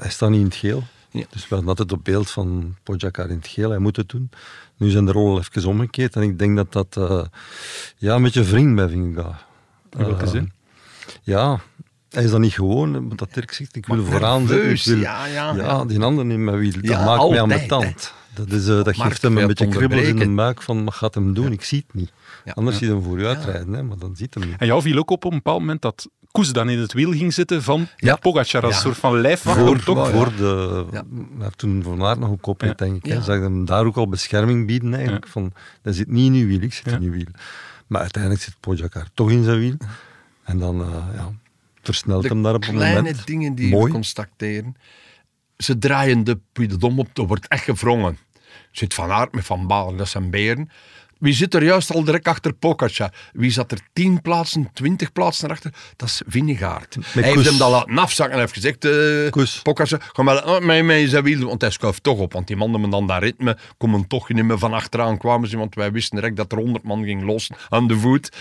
[0.00, 0.82] Hij staat niet in het geel.
[1.10, 1.24] Ja.
[1.30, 3.70] Dus we hadden altijd op beeld van Pogacar in het geel.
[3.70, 4.30] Hij moet het doen.
[4.76, 6.16] Nu zijn de rollen even omgekeerd.
[6.16, 7.24] En ik denk dat dat uh,
[7.96, 9.44] ja, een beetje wringt bij Vingegaard.
[9.98, 10.52] In welke uh, zin?
[11.22, 11.60] Ja,
[12.10, 14.70] hij is dan niet gewoon, dat Dirk zegt, ik wil vooraan zitten.
[14.70, 16.26] Ik wil, ja, ja, ja, die ander
[16.58, 16.72] wiel.
[16.72, 18.12] Dat maakt mij aan mijn tand.
[18.34, 21.14] Dat, is, uh, dat geeft hem een beetje kribbels in de buik van, wat gaat
[21.14, 21.52] hem doen?
[21.52, 22.12] Ik zie het niet.
[22.54, 24.56] Anders zie je hem voor je uitrijden, hè, maar dan ziet hem niet.
[24.58, 27.12] En jou viel ook op op een bepaald moment dat Koes dan in het wiel
[27.12, 28.16] ging zitten van ja.
[28.16, 29.58] Pogacar als een soort van lijfwacht.
[29.58, 30.10] Voor, toch?
[30.10, 31.04] voor de, ja.
[31.56, 32.72] toen Van Aert nog een kop ja.
[32.72, 33.06] denk ik.
[33.06, 33.20] Ja.
[33.20, 35.28] Zag hem daar ook al bescherming bieden eigenlijk.
[35.28, 37.28] Van, dat zit niet in uw wiel, ik zit in uw wiel.
[37.86, 39.76] Maar uiteindelijk zit Pogacar toch in zijn wiel.
[40.44, 41.32] En dan, uh, ja
[41.82, 42.92] versnelt hem daar op een moment.
[42.92, 43.92] kleine dingen die Mooi.
[43.92, 44.76] constateren.
[45.56, 48.18] Ze draaien de Puy de Dom op, er wordt echt gevrongen.
[48.70, 50.70] Zit Van Aert met Van Baal, dat zijn beren.
[51.20, 53.12] Wie zit er juist al direct achter Pogacar?
[53.32, 55.72] Wie zat er 10 plaatsen, 20 plaatsen achter?
[55.96, 56.96] Dat is Vinegaard.
[57.00, 59.62] Hij heeft hem dat laten afzakken en heeft gezegd, eh Koes.
[59.62, 62.32] Pogacar, ga maar oh, zijn wiel, want hij schuift toch op.
[62.32, 65.56] Want die mannen hebben dan dat ritme, komen toch niet meer van achteraan kwamen ze,
[65.56, 68.36] want wij wisten direct dat er 100 man ging los aan de voet.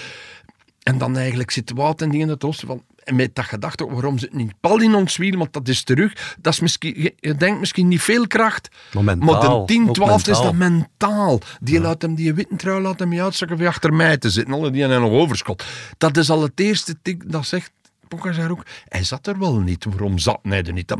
[0.83, 2.83] En dan eigenlijk zit Wout en die in het oosten van...
[3.09, 5.37] En met dat gedachte, waarom zit niet pal in ons wiel?
[5.37, 6.35] Want dat is terug.
[6.41, 8.69] Dat is misschien, je- denkt misschien niet veel kracht.
[8.93, 11.39] Maar mentaal, de 10, ook 12 is dat mentaal.
[11.61, 14.53] Die laat hem die witte trui laat hem uitzakken voor achter mij te zitten.
[14.53, 15.63] Alle die hebben nog overschot.
[15.97, 17.71] Dat is al het eerste tik dat zegt.
[18.07, 19.85] Pogacar ook, hij zat er wel niet.
[19.85, 20.95] Waarom zat hij er niet?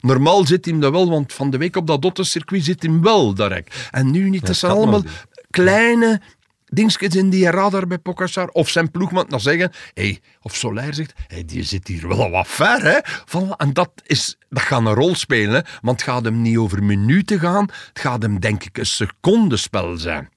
[0.00, 3.34] Normaal zit hij er wel, want van de week op dat Otto-circuit zit hij wel
[3.34, 3.88] direct.
[3.90, 4.46] En nu niet.
[4.46, 5.02] dat zijn allemaal
[5.50, 6.20] kleine
[6.66, 8.48] dingetjes in die radar bij Pogacar.
[8.48, 12.48] Of zijn ploegman dan zeggen, hey, of Soler zegt, hey, die zit hier wel wat
[12.48, 12.82] ver.
[12.82, 12.98] Hè?
[13.02, 15.64] Van, en dat, is, dat gaat een rol spelen.
[15.82, 17.68] Want het gaat hem niet over minuten gaan.
[17.88, 20.28] Het gaat hem denk ik een secondenspel zijn.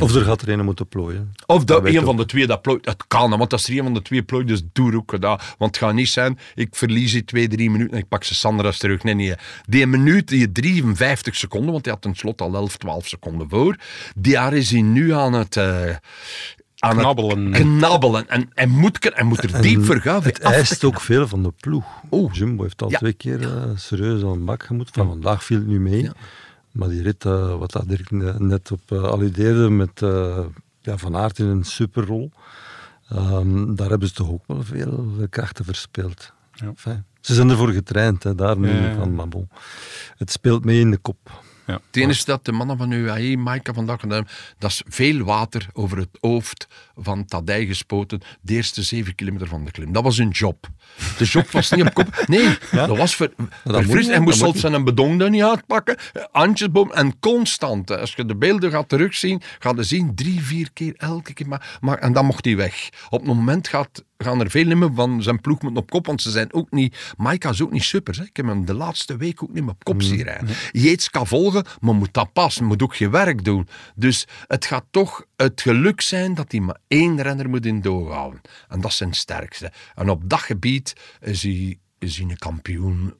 [0.00, 1.32] Of er gaat er een moeten plooien.
[1.46, 2.86] Of dat een van de twee dat plooit.
[2.86, 5.38] Het kan, want als er een van de twee plooit, dus doe ook gedaan.
[5.58, 8.34] Want het gaat niet zijn, ik verlies die twee, drie minuten en ik pak ze
[8.34, 9.02] Sandras terug.
[9.02, 9.34] Nee, nee.
[9.66, 13.76] Die minuut, die 53 seconden, want hij had tenslotte al 11, 12 seconden voor.
[14.16, 15.56] Daar is hij nu aan het...
[15.56, 15.94] eh,
[16.78, 17.52] aan Knabbelen.
[17.52, 18.28] Het knabbelen.
[18.28, 20.22] En hij moet, hij moet er diep voor gaan.
[20.22, 21.84] Het eist ook veel van de ploeg.
[22.10, 22.34] Oeh.
[22.34, 22.98] Jumbo heeft al Ja.
[22.98, 24.88] twee keer eh, serieus aan de bak gemoet.
[24.92, 26.02] Van vandaag viel het nu mee.
[26.02, 26.12] Ja.
[26.80, 30.44] Maar die rit, eh, wat dat Dirk ne- net op alludeerde met eh,
[30.80, 32.30] ja, Van Aert in een superrol.
[33.08, 36.32] ehm, daar hebben ze toch ook wel veel krachten verspeeld.
[36.52, 36.66] Ja.
[36.66, 38.94] Enfin, ze zijn ervoor getraind, hè, daar ja.
[38.94, 39.14] van.
[39.14, 39.48] Maar bon,
[40.16, 41.42] het speelt mee in de kop.
[41.70, 41.80] Ja.
[41.86, 44.28] Het enige dat de mannen van UAE, Maaike gedaan hebben,
[44.58, 49.64] dat is veel water over het hoofd van Tadij gespoten de eerste zeven kilometer van
[49.64, 49.92] de klim.
[49.92, 50.68] Dat was hun job.
[51.18, 52.08] De job was niet op kop.
[52.26, 53.32] Nee, dat was ver,
[53.64, 55.96] moet Hij moest zelfs zijn bedong er niet uitpakken.
[56.30, 57.90] Handjesboom en constant.
[57.90, 61.48] Als je de beelden gaat terugzien, ga je zien drie, vier keer elke keer.
[61.48, 62.88] Maar, maar, en dan mocht hij weg.
[63.08, 66.06] Op het moment gaat, gaan er veel niet meer van zijn ploeg moeten op kop,
[66.06, 67.14] want ze zijn ook niet...
[67.16, 68.16] Maika is ook niet super.
[68.16, 68.22] Hè.
[68.24, 70.48] Ik heb hem de laatste week ook niet meer op kop zien rijden.
[70.72, 72.64] Yates kan volgen, maar moet dat passen.
[72.64, 73.68] Moet ook je werk doen.
[73.94, 78.12] Dus het gaat toch het geluk zijn dat hij maar één renner moet in doog
[78.12, 78.40] houden.
[78.68, 79.72] En dat is zijn sterkste.
[79.94, 83.14] En op dat gebied is hij, is hij een kampioen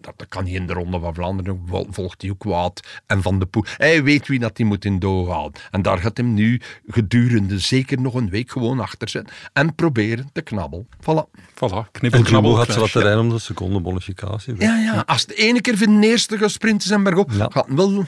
[0.00, 2.80] dat, dat kan niet in de Ronde van Vlaanderen, vol- volgt hij ook wat.
[3.06, 3.64] En Van de Poel.
[3.76, 5.60] Hij weet wie dat hij moet in doog houden.
[5.70, 9.34] En daar gaat hem nu gedurende zeker nog een week gewoon achter zitten.
[9.52, 10.86] En proberen te knabbelen.
[11.00, 11.38] Voilà.
[11.54, 12.82] Voilà, knippel, En Jumbo knabbel, gaat ze knabbel.
[12.82, 14.54] laten rijden om de secondebonificatie.
[14.58, 15.02] Ja, ja.
[15.06, 17.48] Als de ene keer van de eerste gesprint is en bergop, Ja.
[17.52, 18.04] gaat hij wel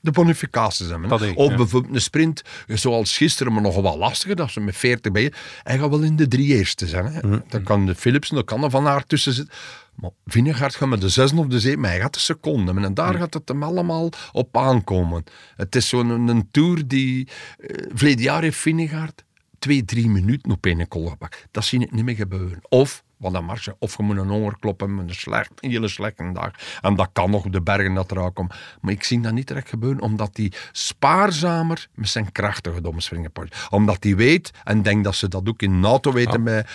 [0.00, 1.02] de bonificaties hebben.
[1.02, 1.08] hè.
[1.18, 1.56] Dat ik, of ja.
[1.56, 5.32] bijvoorbeeld een sprint, zoals gisteren, maar nog wel lastiger, dat ze met 40 bij je.
[5.62, 7.06] Hij gaat wel in de drie eerste zijn.
[7.06, 7.20] Hè.
[7.48, 9.54] Dan kan de Philipsen, dan kan er Van Aert tussen zitten.
[10.00, 12.80] Maar Vingegaard gaat met de zes of de zeven, maar hij gaat de seconde.
[12.80, 15.24] En daar gaat het hem allemaal op aankomen.
[15.56, 17.28] Het is zo'n een, een tour die...
[17.58, 19.24] Uh, verleden jaar heeft Vingegaard
[19.58, 21.46] twee, drie minuten op één kol gepakt.
[21.50, 22.58] Dat zie ik niet meer gebeuren.
[22.68, 25.88] Of, wat dan maar, of je moet een honger kloppen met een, slecht, een hele
[25.88, 26.50] slechte dag.
[26.80, 28.54] En dat kan nog op de bergen dat eruit komt.
[28.80, 33.66] Maar ik zie dat niet direct gebeuren, omdat hij spaarzamer met zijn krachtige domspringen pakt.
[33.70, 36.66] Omdat hij weet, en denk dat ze dat ook in NATO weten, bij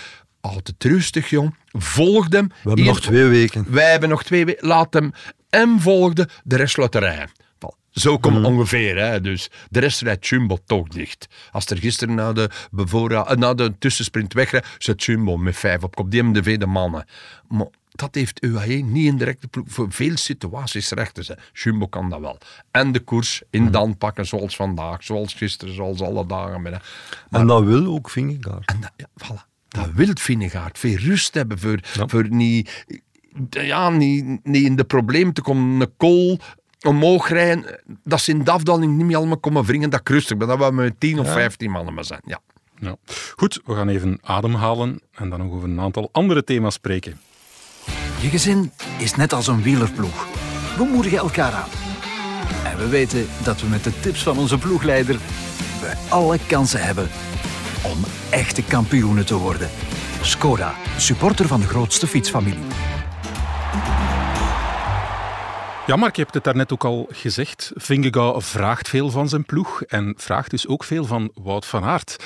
[0.43, 1.55] altijd rustig, jong.
[1.71, 2.47] Volg hem.
[2.47, 3.65] We hebben nog twee weken.
[3.69, 4.67] wij hebben nog twee weken.
[4.67, 5.11] Laat hem
[5.49, 7.29] hem volgde, de rest laat rijden.
[7.91, 8.45] Zo komt Mhm.
[8.45, 8.97] ongeveer.
[8.97, 9.21] Hè.
[9.21, 11.27] Dus de rest rijdt Jumbo toch dicht.
[11.51, 15.83] Als er gisteren na de, bevora, eh, na de tussensprint wegrijdt, zit Jumbo met vijf
[15.83, 16.11] op kop.
[16.11, 17.05] Die hebben de vele mannen.
[17.47, 19.65] Maar dat heeft UAE niet in directe ploeg.
[19.69, 21.39] Voor veel situaties recht te zijn.
[21.53, 22.37] Jumbo kan dat wel.
[22.71, 26.61] En de koers in dan pakken zoals vandaag, zoals gisteren, zoals alle dagen.
[26.61, 26.81] Maar,
[27.29, 28.65] En dat wil ook Vingegaard.
[28.69, 29.51] en dat, ja, voilà.
[29.73, 30.79] Dat wil Vinegaard.
[30.79, 32.85] Veel rust hebben voor, voor niet,
[33.49, 35.81] ja, niet, niet in de problemen te komen.
[35.81, 36.39] Een kool
[36.81, 37.79] omhoog rijden.
[38.03, 39.89] Dat ze in de afdaling niet meer allemaal komen wringen.
[39.89, 40.47] Dat ik rustig ben.
[40.47, 42.21] Dat we met 10 of 15 mannen maar zijn.
[42.25, 42.39] Ja.
[42.79, 42.95] Ja.
[43.35, 47.19] Goed, we gaan even ademhalen en dan nog over een aantal andere thema's spreken.
[48.21, 50.27] Je gezin is net als een wielerploeg.
[50.77, 51.69] We moedigen elkaar aan.
[52.65, 55.19] En we weten dat we met de tips van onze ploegleider
[55.81, 57.09] we alle kansen hebben
[57.83, 59.69] om echte kampioenen te worden.
[60.21, 62.65] Skoda, supporter van de grootste fietsfamilie.
[65.87, 67.71] Ja, Mark, je hebt het daarnet ook al gezegd.
[67.75, 72.23] Vingegaard vraagt veel van zijn ploeg en vraagt dus ook veel van Wout van Aert.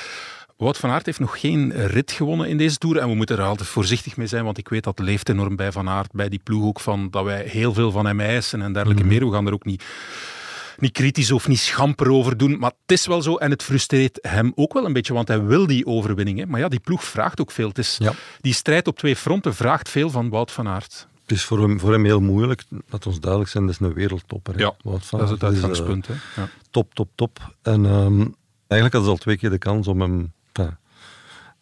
[0.57, 3.43] Wout van Aert heeft nog geen rit gewonnen in deze Tour en we moeten er
[3.43, 6.41] altijd voorzichtig mee zijn, want ik weet dat leeft enorm bij Van Aert, bij die
[6.43, 9.25] ploeg ook, van dat wij heel veel van hem eisen en dergelijke meer.
[9.25, 9.83] We gaan er ook niet,
[10.81, 14.19] niet kritisch of niet schamper over doen, maar het is wel zo en het frustreert
[14.21, 16.39] hem ook wel een beetje, want hij wil die overwinning.
[16.39, 16.45] Hè.
[16.45, 17.67] Maar ja, die ploeg vraagt ook veel.
[17.67, 18.13] Het is, Ja.
[18.41, 21.07] Die strijd op twee fronten vraagt veel van Wout van Aert.
[21.21, 22.63] Het is voor hem, voor hem heel moeilijk.
[22.89, 24.53] Laat ons duidelijk zijn, dat is een wereldtopper.
[24.55, 24.61] hè.
[24.61, 26.07] Ja, Wout van dat is het Aert uitgangspunt.
[26.07, 26.15] eh.
[26.35, 26.49] Ja.
[26.71, 27.53] top, top, top.
[27.61, 28.25] En ehm,
[28.67, 30.33] Eigenlijk had ze al twee keer de kans om hem...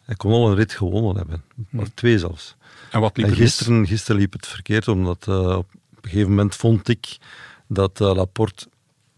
[0.04, 1.42] hij kon al een rit gewonnen hebben.
[1.70, 2.56] Maar twee zelfs.
[2.90, 5.66] En wat liep En er gisteren, gisteren liep het verkeerd, omdat eh, op
[6.00, 7.16] een gegeven moment vond ik
[7.68, 8.66] dat eh, Laporte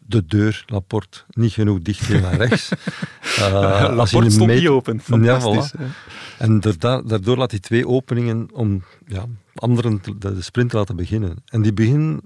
[0.08, 2.68] de deur, Laporte, niet genoeg dicht naar rechts.
[3.36, 4.94] Je Laporte stond niet open.
[4.94, 5.74] Ja, Fantastisch.
[5.76, 6.38] voilà.
[6.38, 11.36] En daardoor laat hij twee openingen om ja, anderen te- de, sprint te laten beginnen.
[11.46, 12.20] En die beginnen,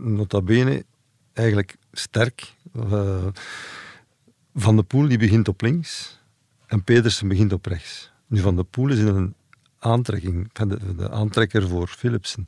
[0.00, 0.84] nota bene,
[1.32, 2.54] eigenlijk sterk.
[2.90, 3.26] Eh,
[4.54, 6.18] van de Poel die begint op links
[6.66, 8.10] en Pedersen begint op rechts.
[8.26, 9.34] Nu, Van de Poel is in een
[9.78, 12.44] aantrekking, de, de aantrekker voor Philipsen.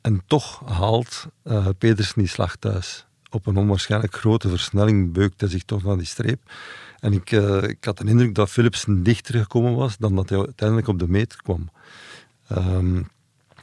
[0.00, 3.06] En toch haalt eh, Pedersen die slag thuis.
[3.30, 6.40] Op een onwaarschijnlijk grote versnelling beukt hij zich toch naar die streep.
[7.00, 10.38] En ik, eh, ik had de indruk dat Philipsen dichter gekomen was dan dat hij
[10.38, 11.70] uiteindelijk op de meter kwam.
[12.48, 13.02] Ehm,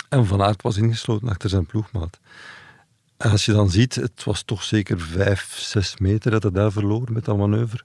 [0.09, 2.19] en Van Aert was ingesloten achter zijn ploegmaat.
[3.17, 6.71] En als je dan ziet, het was toch zeker vijf, zes meter dat hij daar
[6.71, 7.83] verloor met dat manoeuvre.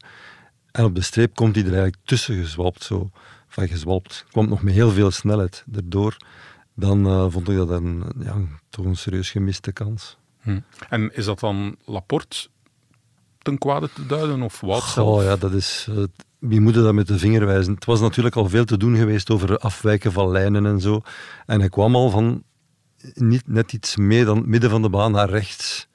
[0.71, 2.83] En op de streep komt hij er eigenlijk tussen gezwalpt.
[2.83, 3.11] Zo.
[3.49, 4.03] Van.
[4.31, 6.17] Kwam nog met heel veel snelheid erdoor.
[6.75, 8.37] Dan eh, vond ik dat een, ja,
[8.69, 10.17] toch een serieus gemiste kans.
[10.43, 10.61] Hm.
[10.89, 12.49] En is dat dan Laporte
[13.39, 14.99] ten kwade te duiden of zelf?
[14.99, 15.87] Oh ja, dat is...
[15.91, 16.05] eh,
[16.39, 17.75] wie moet dat met de vinger wijzen?
[17.75, 21.01] Het was natuurlijk al veel te doen geweest over afwijken van lijnen en zo.
[21.47, 22.43] En hij kwam al van
[23.15, 25.89] niet net iets meer dan midden van de baan naar rechts.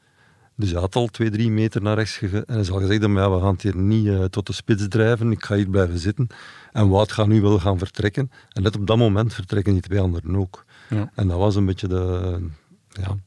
[0.55, 2.43] Dus hij had al twee, drie meter naar rechts gegaan.
[2.45, 4.87] En hij zal gezegd hebben, ja, we gaan het hier niet eh, tot de spits
[4.87, 5.31] drijven.
[5.31, 6.27] Ik ga hier blijven zitten.
[6.71, 8.31] En Wout gaat nu wel gaan vertrekken.
[8.49, 10.65] En net op dat moment vertrekken die twee anderen ook.
[10.89, 11.11] Ja.
[11.15, 12.39] En dat was een beetje de...
[12.89, 13.17] Ja,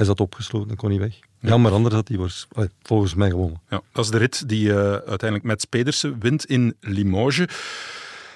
[0.00, 1.18] hij zat opgesloten en kon niet weg.
[1.40, 2.46] Jammer, anders had hij was,
[2.82, 3.60] volgens mij gewonnen.
[3.70, 7.46] Ja, dat is de rit die eh, uiteindelijk Mats Pedersen wint in Limoges.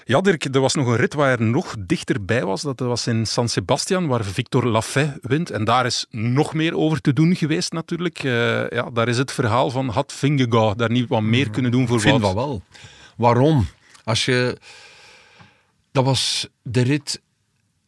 [0.04, 2.62] Ja, Dirk, er was nog een rit waar er nog dichterbij was.
[2.62, 5.50] Dat was in San Sebastian, waar Victor Lafay wint.
[5.50, 8.18] En daar is nog meer over te doen geweest natuurlijk.
[8.24, 11.86] Eh, ja, daar is het verhaal van had Vingegaard daar niet wat meer kunnen doen
[11.86, 12.62] voor Ik vind wel.
[13.16, 13.66] Waarom?
[14.04, 14.56] Als je...
[15.92, 17.20] Dat was de rit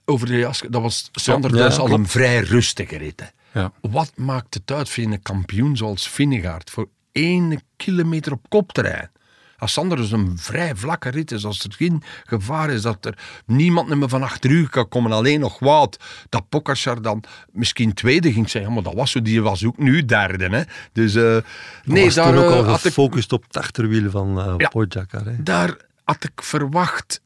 [0.05, 0.63] over de jas.
[0.69, 3.21] Dat was Sander Ja, Duis ja, al een vrij rustige rit.
[3.21, 3.27] hè.
[3.57, 3.73] Ja.
[3.81, 8.81] Wat maakt het uit voor een kampioen zoals Vingegaard voor één kilometer op kop te
[8.81, 9.11] rijden?
[9.59, 13.19] Als Sander dus een vrij vlakke rit is, als er geen gevaar is dat er
[13.47, 18.33] niemand meer van achter u kan komen, alleen nog Wout, dat Pogacar dan misschien tweede
[18.33, 20.57] ging zeggen, maar dat was zo, die was ook nu derde.
[20.57, 20.63] Hè?
[20.93, 21.37] Dus eh,
[21.85, 24.55] nee, was daar toen ook eh, al had ik gefocust op het achterwiel van eh
[24.57, 24.69] Ja.
[24.69, 25.43] Pogacar, hè.
[25.43, 27.21] daar had ik verwacht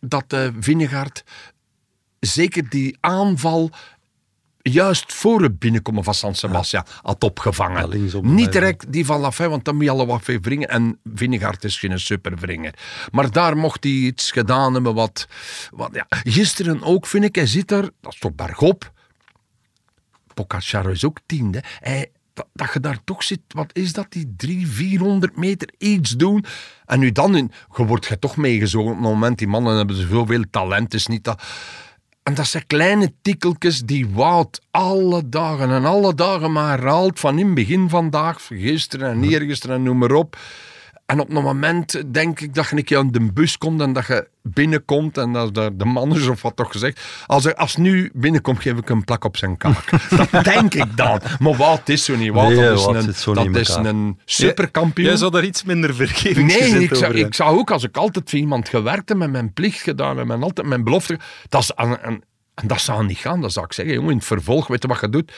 [0.00, 1.24] dat uh, Vingegaard
[2.20, 3.70] zeker die aanval
[4.70, 8.04] juist voor het binnenkomen van San Sebastian had opgevangen.
[8.04, 10.68] Ja, Niet direct die van Lafay, want dan moet je al wat veel wringen.
[10.68, 12.74] En Vingegaard is geen superwringer.
[13.10, 15.28] Maar daar mocht hij iets gedaan hebben wat...
[15.70, 16.06] wat ja.
[16.08, 18.92] Gisteren ook, vind ik, hij zit daar, dat is toch bergop.
[20.34, 21.62] Pogacar is ook tiende.
[21.80, 26.10] Hij, dat, dat je daar toch zit, wat is dat, die drie, 400 meter iets
[26.10, 26.44] doen.
[26.84, 29.96] En nu dan, in, je wordt je toch meegezogen op het moment, die mannen hebben
[29.96, 31.42] zoveel talent, is niet dat...
[32.24, 37.38] En dat zijn kleine tikkeltjes die Wout alle dagen en alle dagen maar herhaalt van
[37.38, 40.36] in het begin vandaag, gisteren en eergisteren en noem maar op.
[41.06, 43.92] En op een moment denk ik dat je een keer aan de bus komt en
[43.92, 47.00] dat je binnenkomt en dat de, de man is of wat toch gezegd.
[47.26, 49.90] Als, er, als nu binnenkomt, geef ik een plak op zijn kaak.
[50.32, 51.20] dat denk ik dan.
[51.38, 52.32] Maar Wout is zo niet.
[52.32, 55.08] Nee, dat is, een, dat is een superkampioen.
[55.08, 58.30] Jij zou daar iets minder vergevingsgezind Nee, ik zou, ik zou ook, als ik altijd
[58.30, 61.70] voor iemand gewerkt heb, met mijn plicht gedaan en mijn, altijd mijn belofte, dat is,
[61.70, 63.40] en, en, en dat zou niet gaan.
[63.40, 65.32] Dat zou ik zeggen, jongen, in het vervolg, weet je wat je doet?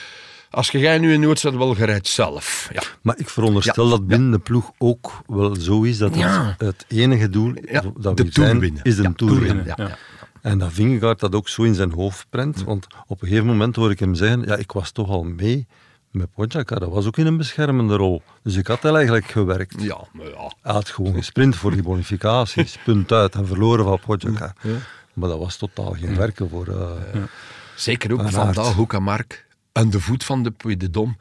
[0.57, 2.69] Als je jij nu in nood zet, wel gereid zelf.
[2.73, 2.83] Ja.
[3.03, 6.55] Maar ik veronderstel Ja, dat binnen de ploeg ook wel zo is dat het, Ja.
[6.59, 7.53] het enige doel
[7.99, 8.83] dat we zijn, winnen.
[8.83, 9.77] is Ja, Tour winnen.
[10.42, 12.62] En dat Vingegaard dat ook zo in zijn hoofd prent.
[12.64, 15.66] Want op een gegeven moment hoor ik hem zeggen, ja, ik was toch al mee
[16.11, 16.81] met Pogacar.
[16.81, 18.23] Dat was ook in een beschermende rol.
[18.42, 19.83] Dus ik had wel eigenlijk gewerkt.
[19.83, 20.53] Ja, maar ja.
[20.62, 24.53] Hij had gewoon gesprint voor die bonificaties, punt uit, en verloren van Pogacar.
[25.12, 26.66] Maar dat was totaal geen werken voor...
[26.69, 27.21] eh,
[27.75, 28.73] Zeker ook Van vandaag.
[28.73, 29.46] Hoek en Mark.
[29.77, 31.17] Aan de voet van de Puy de Dom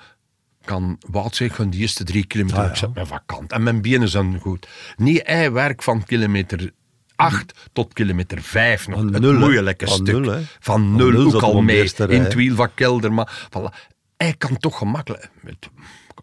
[0.66, 2.70] kan Wout zeggen, die eerste drie kilometer, Ah, ja.
[2.72, 3.52] ik zet me vakant.
[3.52, 4.68] En mijn benen zijn goed.
[4.96, 6.72] Niet hij werk van kilometer
[7.16, 8.98] 8 tot kilometer 5 nog.
[8.98, 10.16] Van het nul, moeilijke Van stuk.
[10.16, 10.40] nul, hè.
[10.42, 11.92] Van Van nul, nul ook al mee.
[12.08, 13.14] In het wiel van Kelder.
[13.14, 13.90] Maar voilà.
[14.18, 15.30] hij kan toch gemakkelijk...
[15.42, 15.70] Met,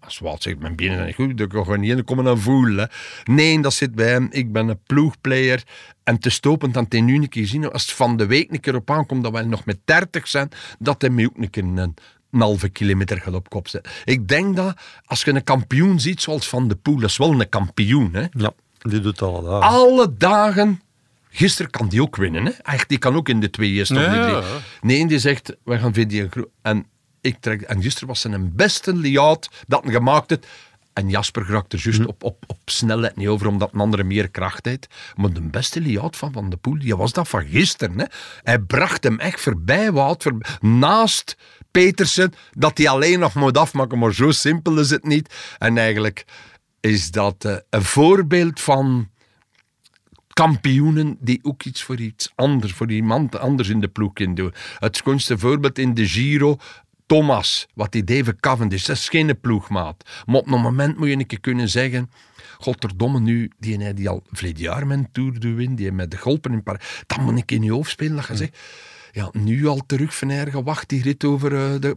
[0.00, 2.90] als Wout zegt, mijn benen zijn goed, dan kan je niet in komen aan voelen.
[3.24, 4.28] Nee, dat zit bij hem.
[4.30, 5.62] Ik ben een ploegplayer.
[6.04, 8.60] En te stopend aan het nu een keer zien, als het van de week een
[8.60, 11.62] keer op aankomt dat wij nog met 30 zijn, dat hij mij ook een keer
[11.64, 11.94] een,
[12.32, 13.92] een halve kilometer gaat op kop zetten.
[14.04, 17.40] Ik denk dat als je een kampioen ziet zoals Van de Poel, dat is wel
[17.40, 18.14] een kampioen.
[18.14, 18.26] Hè?
[18.30, 19.60] ja, die doet al daar.
[19.60, 20.80] Alle dagen.
[21.30, 22.44] Gisteren kan die ook winnen.
[22.44, 22.50] Hè?
[22.50, 24.42] Echt, die kan ook in de twee eerste Ja, ja.
[24.80, 26.28] Nee, die zegt, we gaan video.
[26.62, 26.86] En,
[27.20, 30.46] ik trek, en gisteren was zijn beste liaat dat hij gemaakt heeft.
[30.92, 34.30] En Jasper raakt er juist op, op, op snelheid niet over, omdat een andere meer
[34.30, 34.86] kracht heeft.
[35.16, 37.98] Maar de beste Liat van Van de Poel, die was dat van gisteren.
[37.98, 38.04] Hè.
[38.42, 41.36] Hij bracht hem echt voorbij, Wout, voor, naast
[41.72, 43.98] Petersen, dat hij alleen nog moet afmaken.
[43.98, 45.34] Maar zo simpel is het niet.
[45.58, 46.24] En eigenlijk
[46.80, 49.10] is dat eh, een voorbeeld van
[50.32, 54.54] kampioenen die ook iets voor iets anders, voor iemand anders in de ploeg kunnen doen.
[54.78, 56.56] Het schoonste voorbeeld in de Giro,
[57.06, 60.04] Thomas, wat die David Cavendish, dat is geen ploegmaat.
[60.26, 62.10] Maar op een moment moet je een keer kunnen zeggen,
[62.58, 66.16] godverdomme nu, die, die, die al verleden jaar mijn Tour de Win, die met de
[66.16, 68.58] golpen in Parijs, dat moet ik in je hoofd spelen, dat je zegt,
[69.12, 71.96] ja, nu al terug van ergens wacht die rit over eh, de...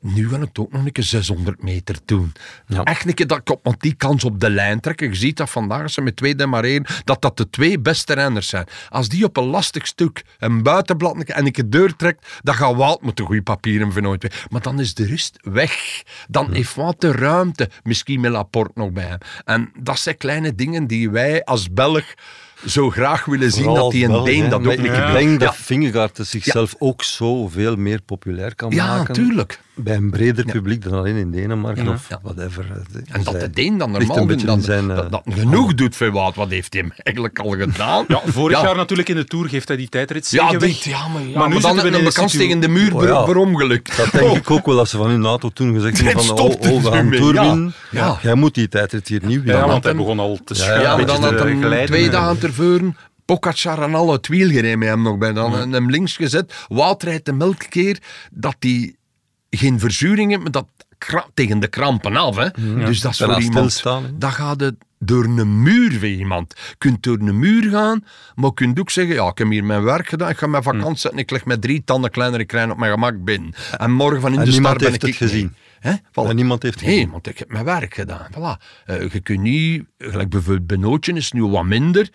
[0.00, 2.32] Nu gaan het ook nog een keer 600 meter doen.
[2.66, 2.82] Ja.
[2.82, 5.08] Echt een keer dat ik op die kans op de lijn trekken.
[5.08, 8.66] Je ziet dat vandaag, ze met twee demareren, dat dat de twee beste renners zijn.
[8.88, 12.74] Als die op een lastig stuk een buitenblad en ik het deur trekt, dan gaat
[12.76, 14.46] Wout met de goede papieren van nooit weg.
[14.50, 16.02] Maar dan is de rust weg.
[16.28, 17.70] Dan heeft Wout de ruimte.
[17.82, 19.18] Misschien met Laporte nog bij hem.
[19.44, 22.14] En dat zijn kleine dingen die wij als Belg
[22.66, 24.48] zo graag willen zien Vooral dat die een hè.
[24.48, 25.56] dat ook keer Ik denk dat.
[25.56, 29.14] Vingegaard zichzelf ook zo veel meer populair kan Ja, maken.
[29.78, 32.18] Bij een breder publiek dan alleen in Denemarken of Ja.
[32.22, 32.64] whatever.
[33.12, 36.34] En dat de Deen dan normaal dan, zijn, eh, dat, dat genoeg doet voor Wout.
[36.34, 38.04] Wat heeft hij hem eigenlijk al gedaan?
[38.08, 38.64] Ja, vorig Ja.
[38.64, 41.48] jaar natuurlijk in de Tour geeft hij die tijdrit Ja, dit, ja, maar, ja, Maar
[41.48, 43.24] nu maar dan zitten we in een een kans situ- tegen de muur Oh, ja.
[43.24, 43.96] verongelukt.
[43.96, 46.66] Dat denk ik ook wel, als ze van hun auto toen gezegd hebben van stopt
[46.66, 48.18] oh, oh, we gaan Tour ja.
[48.22, 49.56] Jij moet die tijdrit hier niet winnen.
[49.62, 50.82] Ja, want hij begon al te schuiven.
[50.82, 51.86] Ja, maar dan had glijden.
[51.86, 55.32] twee dagen tevoren Pogacar en al het wiel gereden met hem nog bij.
[55.32, 56.54] Dan hem links gezet.
[56.68, 57.98] Wout rijdt hem elke keer
[58.30, 58.95] dat hij
[59.56, 60.66] geen verzuring heeft, maar dat
[61.34, 62.36] tegen de krampen af.
[62.36, 62.48] Hè.
[62.84, 63.82] Dus dat is voor iemand...
[64.14, 66.54] Dat gaat het door een muur voor iemand.
[66.68, 68.04] Je kunt door een muur gaan,
[68.34, 70.62] maar je kunt ook zeggen, ja, ik heb hier mijn werk gedaan, ik ga mijn
[70.62, 73.54] vakantie zetten, ik leg met drie tanden kleiner, ik krijg op mijn gemak binnen.
[73.76, 75.30] En morgen van in En de niemand start ben heeft ik het mee.
[75.30, 75.54] gezien.
[75.80, 75.92] Hè?
[76.10, 76.28] Voilà.
[76.30, 77.10] En niemand heeft het Nee, gezien.
[77.10, 78.26] want ik heb mijn werk gedaan.
[78.32, 78.62] Voilà.
[78.84, 82.08] Eh, je kunt niet, gelijk bijvoorbeeld Benootje is nu wat minder,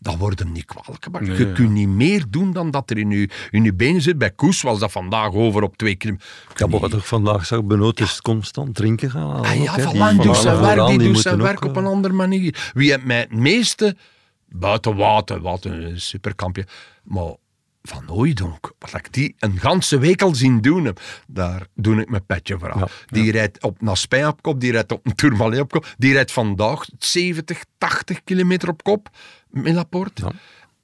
[0.00, 1.26] dat wordt hem niet kwalijk gemaakt.
[1.26, 1.52] Nee, je ja.
[1.52, 4.18] kunt niet meer doen dan dat er in je, in je benen zit.
[4.18, 6.26] Bij Koes was dat vandaag over op twee kilometer.
[6.54, 9.30] Ja, maar wat ik vandaag zag, Benoot is constant drinken gaan.
[9.30, 11.76] halen Ah ook, ja, voilà, doet zijn werk, die die doet zijn werk ook, op
[11.76, 12.70] een eh, andere manier.
[12.74, 13.96] Wie heeft mij het meeste,
[14.48, 16.66] buiten Water, wat een superkampje,
[17.02, 17.34] maar
[17.82, 22.10] Van Hooijdonk, wat ik die een ganse week al zien doen heb, daar doe ik
[22.10, 22.78] mijn petje voor aan.
[22.78, 26.12] Ja, die rijdt op Naspij op kop, die rijdt op een Tourmalet op kop, die
[26.12, 29.10] rijdt vandaag 70, 80 kilometer op kop
[29.50, 30.22] met Laporte.
[30.24, 30.32] Ja.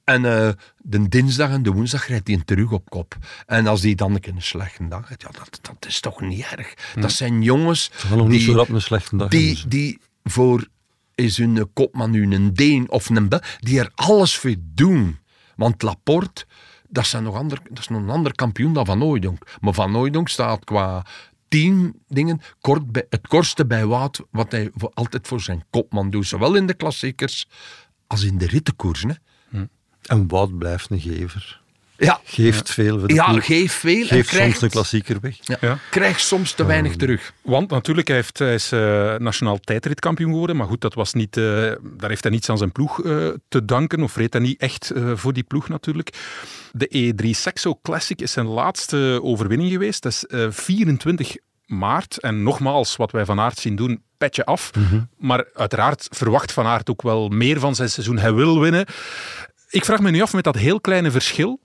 [0.03, 3.17] En eh, de dinsdag en de woensdag rijdt hij terug op kop.
[3.45, 6.21] En als die dan een keer een slechte dag heeft, ja, dat, dat is toch
[6.21, 6.73] niet erg.
[6.95, 9.69] Dat zijn jongens nog niet die, zo rap een slechte dag die, hebben.
[9.69, 10.67] die voor
[11.15, 15.19] is hun kopman nu een Deen of een Bel, die er alles voor doen.
[15.55, 16.45] Want Laporte,
[16.89, 19.47] dat, zijn nog ander, dat is nog een ander kampioen dan Van Hooijdonk.
[19.61, 21.05] Maar Van Hooijdonk staat qua
[21.47, 26.09] tien dingen kort bij, het kortste bij Wout, wat hij voor, altijd voor zijn kopman
[26.09, 26.27] doet.
[26.27, 27.47] Zowel in de klassiekers
[28.07, 29.09] als in de rittenkoersen.
[29.09, 29.15] Hè.
[30.05, 31.63] En Wout blijft een gever.
[31.97, 33.45] Ja, Geeft veel voor de ja ploeg.
[33.45, 35.37] geef veel en Geeft krijgt, soms een klassieker weg.
[35.41, 35.77] ja, Ja.
[35.91, 37.33] krijgt soms te weinig terug.
[37.43, 40.55] Want natuurlijk, hij, heeft, hij is eh, nationaal tijdritkampioen geworden.
[40.55, 41.43] Maar goed, dat was niet, eh,
[41.97, 44.03] daar heeft hij niets aan zijn ploeg eh, te danken.
[44.03, 46.13] Of reed hij niet echt eh, voor die ploeg natuurlijk.
[46.71, 50.03] De E3 Saxo Classic is zijn laatste overwinning geweest.
[50.03, 51.35] Dat is eh, 24
[51.65, 52.19] maart.
[52.19, 54.71] En nogmaals, wat wij van Aert zien doen, petje af.
[55.17, 58.17] Maar uiteraard verwacht Van Aert ook wel meer van zijn seizoen.
[58.17, 58.85] Hij wil winnen.
[59.69, 61.59] Ik vraag me nu af met dat heel kleine verschil.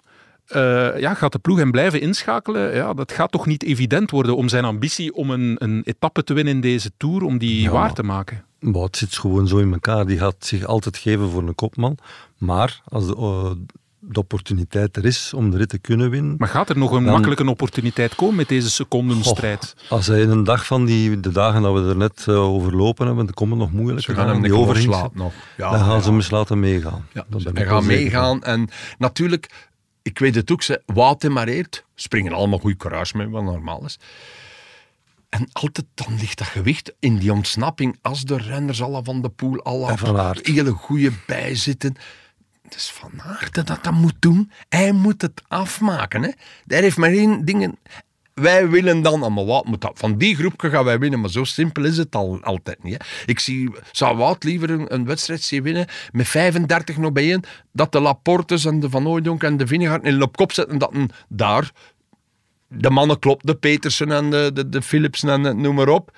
[0.46, 2.74] Eh, ja, gaat de ploeg hem blijven inschakelen?
[2.74, 6.34] Ja, dat gaat toch niet evident worden om zijn ambitie om een, een etappe te
[6.34, 8.44] winnen in deze Tour, om die Ja, waar maar- te maken.
[8.60, 10.06] Wout zit gewoon zo in elkaar.
[10.06, 11.98] Die gaat zich altijd geven voor een kopman.
[12.38, 13.50] Maar als de, eh,
[14.00, 16.34] de opportuniteit er is om de rit te kunnen winnen...
[16.38, 19.74] Maar gaat er nog een Dan- makkelijke opportuniteit komen met deze secondenstrijd?
[19.76, 22.42] Goh, als hij in een dag van die, de dagen dat we er net eh,
[22.42, 24.04] overlopen hebben, dan komt het nog moeilijk.
[24.04, 25.32] Ze gaan hem niet overslaan nog.
[25.56, 26.00] Ja, dan gaan ja.
[26.00, 27.06] ze hem eens laten meegaan.
[27.12, 28.42] Ja, hij gaat meegaan.
[28.42, 29.68] En natuurlijk,
[30.02, 31.84] ik weet het ook, ze, Wout demareert.
[31.94, 33.98] Springen allemaal goed courage mee, wat normaal is.
[35.28, 37.98] En altijd dan ligt dat gewicht in die ontsnapping.
[38.02, 39.96] Als de renners alle van de poel, alle
[40.42, 41.96] hele goede bijzitten.
[42.74, 44.50] Is Van Aert dat dat moet doen.
[44.68, 46.22] Hij moet het afmaken.
[46.22, 46.30] Hè.
[46.64, 47.78] Daar heeft maar één ding.
[48.34, 49.98] Wij willen dan, ah, maar wat moet dat?
[49.98, 52.92] Van die groep gaan wij winnen, maar zo simpel is het al, altijd niet.
[52.98, 53.24] Hè.
[53.26, 57.42] Ik zie, zou Wout liever een, wedstrijd zien winnen met 35 nog bij één,
[57.72, 60.94] dat de Laportes en de Van Hooijdonk en de Vinegaard in op kop zetten, dat
[60.94, 61.70] een, daar
[62.68, 66.16] de mannen klopt, de Petersen en de, de, de Philipsen en noem maar op.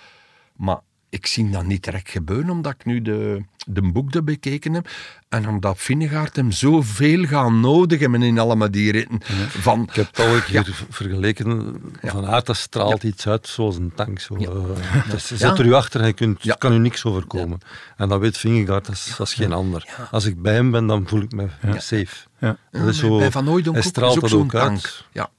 [0.57, 0.81] Maar
[1.13, 4.89] ik zie dat niet direct gebeuren, omdat ik nu de, de boek bekeken heb.
[5.29, 9.19] En omdat Vinegaard hem zoveel gaan nodig hebben in allemaal die ritten.
[9.49, 11.77] Van, Ik heb het al een keer vergeleken.
[12.03, 14.21] Van aard dat straalt iets uit zoals een tank.
[14.21, 14.35] Zo.
[14.37, 15.57] eh, zet Ja.
[15.57, 16.55] er u achter en je kunt, Ja.
[16.55, 17.59] kan u niks overkomen.
[17.97, 19.89] En dat weet Vingegaard, dat is, dat is geen ander.
[20.11, 22.27] Als ik bij hem ben, dan voel ik me safe.
[22.39, 22.57] Ja.
[22.71, 24.65] Dat is zo, bij Van hij straalt is ook dat zo'n ook uit.
[24.83, 25.05] tank.
[25.13, 25.31] Ja.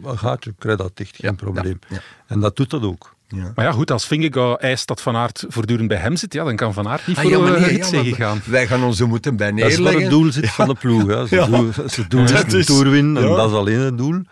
[0.00, 1.78] Wat gaat je, krijg dat dicht, geen Ja, probleem.
[1.88, 2.00] ja, ja.
[2.26, 3.14] En dat doet dat ook.
[3.54, 6.56] Maar ja, goed, als Vingegaard eist dat Van Aert voortdurend bij hem zit, ja, dan
[6.56, 8.40] kan Van Aert niet Ah, voor ja, nee, rit ja, zeggen maar gaan.
[8.44, 10.02] Wij gaan ons er moeten bij Dat is neerleggen.
[10.02, 11.06] het doel zit van de ploeg.
[11.06, 11.26] Hè.
[11.26, 11.46] Ze, Ja.
[11.46, 13.36] doel, ze doel is een winnen en ja.
[13.36, 14.22] dat is alleen het doel.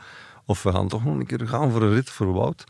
[0.47, 2.65] Of we gaan toch nog een keer gaan voor een rit voor Wout.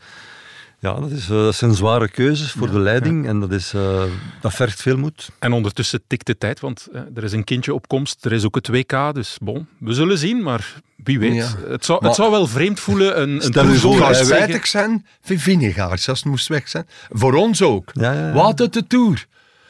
[0.85, 4.03] Ja, dat, is, eh, dat zijn zware keuzes voor de leiding en dat, is, eh,
[4.41, 5.29] dat vergt veel moed.
[5.39, 8.25] En ondertussen tikt de tijd, want eh, er is een kindje op komst.
[8.25, 11.33] Er is ook het WK, dus bon, we zullen zien, maar wie weet.
[11.33, 11.47] Ja.
[11.67, 15.05] Het, zou, Maar- het zou wel vreemd voelen, een, een Stel u voor, spijtig zijn
[15.21, 16.87] voor Vinegaard, als het moest weg zijn.
[17.09, 17.89] Voor ons ook.
[17.93, 18.33] Ja, ja, ja.
[18.33, 19.25] Wat uit de Tour.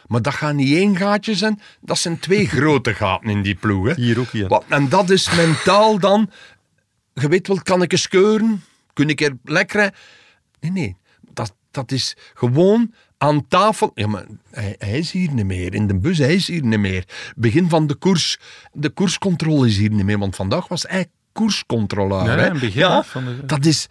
[0.07, 3.88] Maar dat gaat niet één gaatje zijn, dat zijn twee grote gaten in die ploeg.
[3.88, 3.93] Hè.
[3.93, 4.47] Hier ook, ja.
[4.47, 6.30] Wat- En dat is mentaal dan...
[7.13, 8.63] Je weet wel, kan ik eens keuren?
[8.93, 9.93] Kun ik er lekker...
[10.59, 10.95] Nee, nee.
[11.76, 13.91] Dat, is gewoon aan tafel...
[13.93, 15.73] Ja, maar hij, hij is hier niet meer.
[15.73, 17.03] In de bus, hij is hier niet meer.
[17.36, 18.38] Begin van de koers...
[18.73, 20.19] De koerscontrole is hier niet meer.
[20.19, 22.26] Want vandaag was hij koerscontroleur.
[22.26, 22.95] Ja, hè.
[22.95, 23.88] hè, van de- Dat is...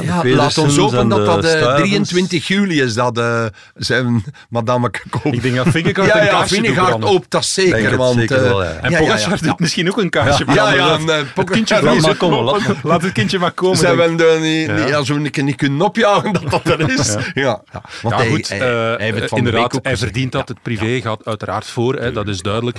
[0.00, 1.78] Ja, Ja, laat ons hopen en dat dat eh, Stuyvens.
[1.80, 5.34] 23 juli is, dat eh, zijn madame koopt.
[5.36, 7.08] Ik denk dat Vingegaard ja, een ja, kaarsje branden.
[7.08, 7.82] op, dat zeker.
[7.82, 8.70] Denk want, zeker eh, wel, ja.
[8.70, 9.46] En ja, Pogacar ja, ja.
[9.46, 12.02] doet misschien ook een kaarsje Ja, ja, Laat- en, eh, het kindje vriezen.
[12.02, 12.76] maar komen, laat maar.
[12.82, 13.76] Laat het kindje maar komen.
[13.76, 14.84] Zijn we er niet, Ja.
[14.84, 17.12] niet- als we een niet kunnen opjagen dat dat er is.
[17.34, 17.82] Ja, ja.
[18.02, 20.48] Want Ja, hij, goed, hij, eh, hij inderdaad, hij verdient dat.
[20.48, 20.54] Ja.
[20.54, 22.78] Het privé gaat uiteraard voor, hè, dat is duidelijk.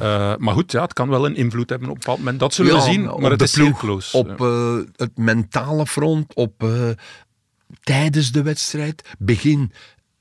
[0.00, 2.40] Eh, maar goed, ja, het kan wel een invloed hebben op een bepaald moment.
[2.40, 3.58] Dat zullen we Ja, zien, op maar het is.
[4.12, 6.90] Op eh, het mentale front, op, eh,
[7.82, 9.72] tijdens de wedstrijd, begin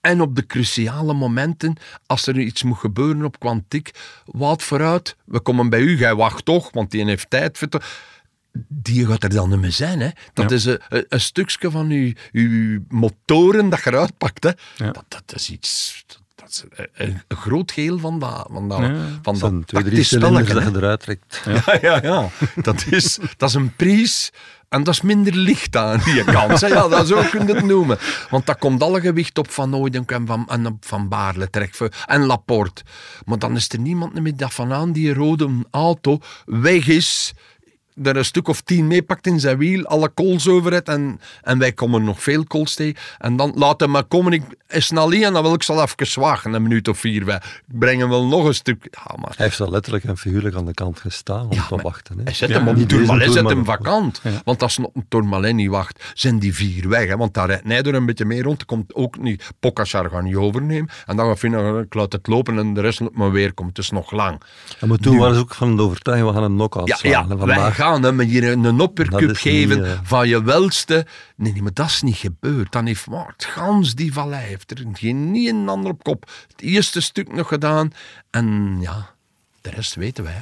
[0.02, 1.76] en op de cruciale momenten,
[2.06, 3.92] als er iets moet gebeuren op kwantiek,
[4.26, 7.60] wat vooruit, we komen bij u, jij wacht toch, want die heeft tijd.
[8.68, 10.00] Die gaat er dan niet meer zijn.
[10.00, 10.10] Hè.
[10.34, 10.56] Dat Ja.
[10.56, 14.44] is een, een, een stukje van uw, uw motoren dat je eruit pakt.
[14.44, 14.50] Hè.
[14.86, 14.92] Ja.
[14.92, 16.04] Dat, dat is iets...
[16.36, 16.64] Dat is
[16.94, 18.96] een, een groot geheel van dat, van dat, Ja.
[19.22, 21.42] van Dat twee, drie spelletje, dat je eruit trekt.
[21.46, 22.30] Ja, ja, ja.
[22.56, 24.32] Dat is, dat is een prijs
[24.74, 26.60] en dat is minder licht aan die kant.
[26.60, 27.98] Ja, dat zo kun je het noemen.
[28.30, 31.82] Want dat komt alle gewicht op Van Ooydenk en Van, en Van Baarle terecht.
[32.06, 32.84] En Laporte.
[33.26, 37.34] Maar dan is er niemand meer dat van aan die rode auto weg is
[38.04, 41.60] er een stuk of tien meepakt in zijn wiel, alle kools over het en, en
[41.60, 42.96] wij komen nog veel kools tegen.
[43.18, 45.82] En dan laat hem maar komen, ik is snel hier en dan wil ik zal
[45.82, 47.26] even zwagen, een minuut of vier.
[47.26, 48.88] Wij brengen wel nog een stuk.
[48.92, 51.84] Ja, maar Hij heeft al letterlijk en figuurlijk aan de kant gestaan om te maar
[51.84, 52.18] wachten.
[52.18, 52.24] Hè.
[52.24, 54.22] hij zet Ja, hem op niet Tourmalet, zet hem vakant.
[54.44, 57.08] Want als nog een Tourmalet niet wacht, zijn die vier weg.
[57.08, 57.18] Hè?
[57.18, 58.60] Want daar rijdt Nijder een beetje mee rond.
[58.60, 60.90] Er komt ook niet, Pogacar gaat niet overnemen.
[61.06, 63.74] En dan gaat vinden, ik laat het lopen en de rest maar weer komen.
[63.74, 64.42] Het is nog lang.
[64.80, 67.26] Ja, maar toen waren ze ook van de overtuiging, we gaan een knock-out Ja,
[67.84, 71.06] gaan hem hier een oppercup geven niet, eh, van je welste.
[71.36, 72.72] Nee, nee, maar dat is niet gebeurd.
[72.72, 76.32] Dan heeft Maart gans die vallei heeft er geen niet een ander op kop.
[76.52, 77.92] Het eerste stuk nog gedaan.
[78.30, 79.16] En ja,
[79.62, 80.42] de rest weten wij.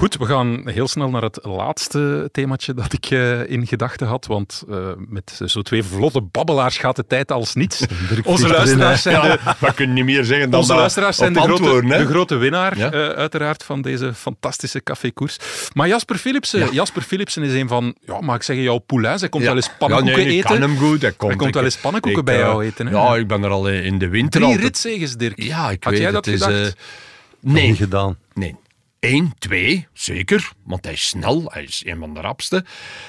[0.00, 4.26] Goed, we gaan heel snel naar het laatste themaatje dat ik eh, in gedachten had.
[4.26, 4.76] Want eh,
[5.08, 7.84] met zo twee vlotte babbelaars gaat de tijd als niets.
[8.24, 11.82] Onze luisteraars zijn de, we kunnen niet meer zeggen dan Onze luisteraars zijn de grote,
[11.86, 12.90] de grote winnaar, Ja.
[12.92, 15.36] eh, uiteraard, van deze fantastische cafékoers.
[15.74, 19.20] Maar Jasper Philipsen, Jasper Philipsen is een van, ja, mag ik zeggen, jouw poulains.
[19.20, 20.50] Hij komt wel eens pannenkoeken nee, ik eten.
[20.50, 21.02] kan hem goed.
[21.02, 22.92] Hij komt, komt Ik- wel eens pannenkoeken ik, bij jou eten, hè?
[22.92, 25.42] Ja, ik ben er al in de winter Drie altijd- ritzeges, Dirk.
[25.42, 26.24] Ja, ik Had weet jij het.
[26.24, 26.76] dat is, gedacht?
[27.40, 27.52] nee.
[27.54, 28.16] nee, niet gedaan.
[28.34, 28.56] nee.
[29.00, 30.52] Eén, twee, zeker.
[30.64, 31.44] Want hij is snel.
[31.52, 32.64] Hij is een van de rapste.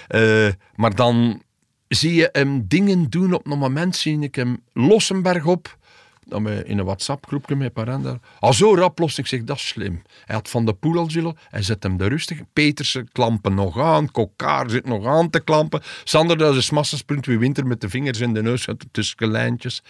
[0.08, 1.42] Eh, maar dan
[1.88, 3.34] zie je hem dingen doen.
[3.34, 5.80] Op een moment zie ik hem Lossenberg op.
[6.26, 8.20] Dan in een WhatsApp-groepje met Parenda.
[8.40, 9.18] Al zo rap los.
[9.18, 10.02] Ik zeg, dat is slim.
[10.26, 11.38] Hij had Van de Poel al zullen.
[11.50, 12.40] Hij zet hem de rustig.
[12.54, 14.12] Petersen klampen nog aan.
[14.12, 15.82] Kokaar zit nog aan te klampen.
[16.04, 17.26] Sander, dat is massasprint.
[17.26, 19.84] Wie winter met de vingers in de neus tussen lijntjes.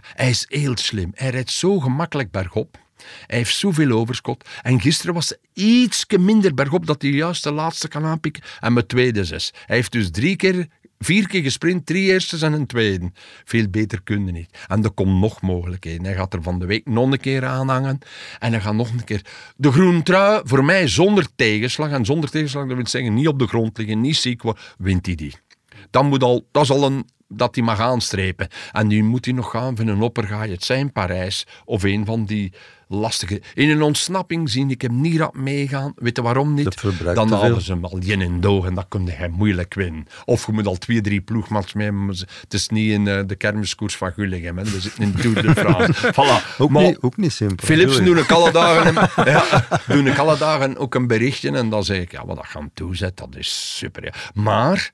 [0.00, 1.10] Hij is heel slim.
[1.14, 2.78] Hij rijdt zo gemakkelijk bergop.
[3.26, 4.48] Hij heeft zoveel overschot.
[4.62, 8.42] En gisteren was het iets minder bergop dat hij juist de laatste kan aanpikken.
[8.60, 9.52] En met tweede zes.
[9.66, 10.66] Hij heeft dus drie keer,
[10.98, 13.10] vier keer gesprint, drie eerstes en een tweede.
[13.44, 14.58] Veel beter kunnen niet.
[14.68, 16.04] En er komt nog mogelijkheden.
[16.04, 17.98] Hij gaat er van de week nog een keer aanhangen.
[18.38, 19.24] En hij gaat nog een keer...
[19.56, 21.90] De groen trui, voor mij zonder tegenslag.
[21.90, 25.06] En zonder tegenslag, dat wil zeggen niet op de grond liggen, niet ziek worden, wint
[25.06, 25.34] hij die.
[25.90, 28.48] Dan moet al, dat is al een dat hij mag aanstrepen.
[28.72, 30.50] En nu moet hij nog gaan van een oppergaai.
[30.50, 32.52] Het zijn Parijs of een van die
[32.90, 33.42] lastige...
[33.54, 35.92] In een ontsnapping zie ik hem niet rap meegaan.
[35.96, 36.82] Weet je waarom niet?
[37.14, 40.06] Dan halen ze hem al jen in doog en dat kun je moeilijk winnen.
[40.24, 41.90] Of je moet al twee, drie ploegmats mee.
[42.40, 44.58] Het is niet in eh, de kermiskoers van Gulligem.
[44.58, 44.64] Hè.
[44.64, 46.12] We zitten in Tour de France.
[46.12, 46.58] voilà.
[46.58, 47.66] Ook, Maar- niet, ook niet simpel.
[47.66, 48.04] Tuurlijk.
[48.04, 48.94] doe ik alle dagen,
[49.32, 52.46] ja, doe ik alle dagen ook een berichtje en dan zeg ik, ja, wat dat
[52.46, 54.04] gaan toezetten, dat is super.
[54.04, 54.12] Ja.
[54.34, 54.90] Maar,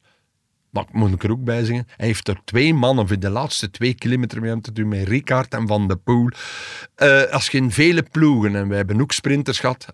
[0.77, 3.71] dat moet ik er ook bij zeggen, hij heeft er twee mannen voor de laatste
[3.71, 6.31] twee kilometer mee aan te doen, met Ricard en Van de Poel.
[6.95, 9.87] Eh, als je in vele ploegen, en wij hebben ook sprinters gehad,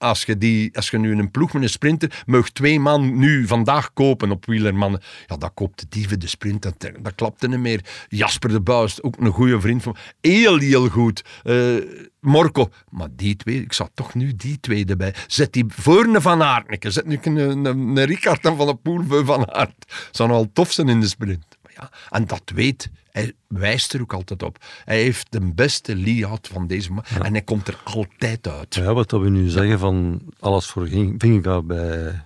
[0.00, 3.46] als je, die, als je nu een ploeg met een sprinter, mag twee man nu
[3.46, 5.00] vandaag kopen op wielermannen.
[5.26, 6.62] Ja, dat koopte dieven de sprint.
[6.62, 7.80] Dat, klapte niet meer.
[8.08, 11.24] Jasper de Buist, ook een goede vriend van Heel, heel goed.
[11.42, 11.74] Eh,
[12.20, 12.68] Morco.
[12.88, 15.14] Maar die twee, ik zat toch nu die twee erbij.
[15.26, 16.92] Zet die voor een Van Aert.
[16.92, 20.08] Zet nu een, een, Ricard en Van de Poel Van Aert.
[20.10, 21.58] Zou wel tof zijn in de sprint.
[21.80, 24.58] Ja, en dat weet, hij wijst er ook altijd op.
[24.84, 27.04] Hij heeft de beste layout van deze man.
[27.22, 28.74] En hij komt er altijd uit.
[28.74, 32.24] Ja, wat we nu zeggen van alles voor Vingegaard bij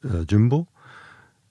[0.00, 0.66] eh, Jumbo,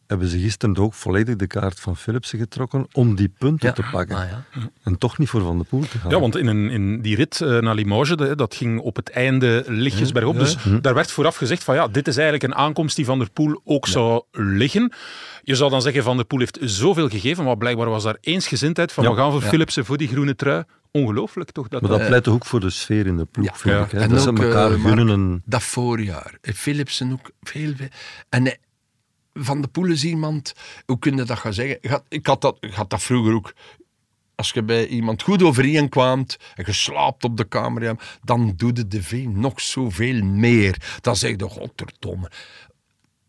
[0.09, 3.73] hebben ze gisteren ook volledig de kaart van Philipsen getrokken om die punten Ja.
[3.73, 4.15] te pakken.
[4.15, 4.43] Ah, ja.
[4.83, 6.11] En toch niet voor Van der Poel te gaan.
[6.11, 9.09] Ja, want in, een, in die rit eh, naar Limoges, de- dat ging op het
[9.09, 10.33] einde lichtjes bergop.
[10.33, 10.39] ja.
[10.39, 13.29] Dus daar werd vooraf gezegd van ja, dit is eigenlijk een aankomst die Van der
[13.31, 14.93] Poel ook zou liggen.
[15.43, 18.91] Je zou dan zeggen, Van der Poel heeft zoveel gegeven, maar blijkbaar was daar eensgezindheid
[18.91, 19.47] van Ja, we gaan voor ja.
[19.47, 20.63] Philipsen, voor die groene trui.
[20.91, 21.67] Ongelooflijk toch?
[21.67, 23.55] Dat Maar dat pleit toch ook voor de sfeer in de ploeg, Ja.
[23.55, 23.83] vind Ja.
[23.83, 23.91] ik.
[23.91, 23.99] Hè?
[23.99, 25.13] En Dat ze elkaar eh, Mark, gunnen.
[25.15, 26.37] En, dat voorjaar.
[26.41, 27.73] Philipsen ook veel.
[27.75, 27.87] veel-
[28.29, 28.57] En
[29.39, 30.53] Van de Poel is iemand,
[30.85, 31.77] hoe kun je dat gaan zeggen?
[31.81, 33.53] Ik had, ik had, dat, ik had dat vroeger ook.
[34.35, 36.25] Als je bij iemand goed overeen kwam
[36.55, 40.97] en je slaapt op de kamer, dan doe je de V nog zoveel meer.
[41.01, 42.31] Dan zeg je, godverdomme.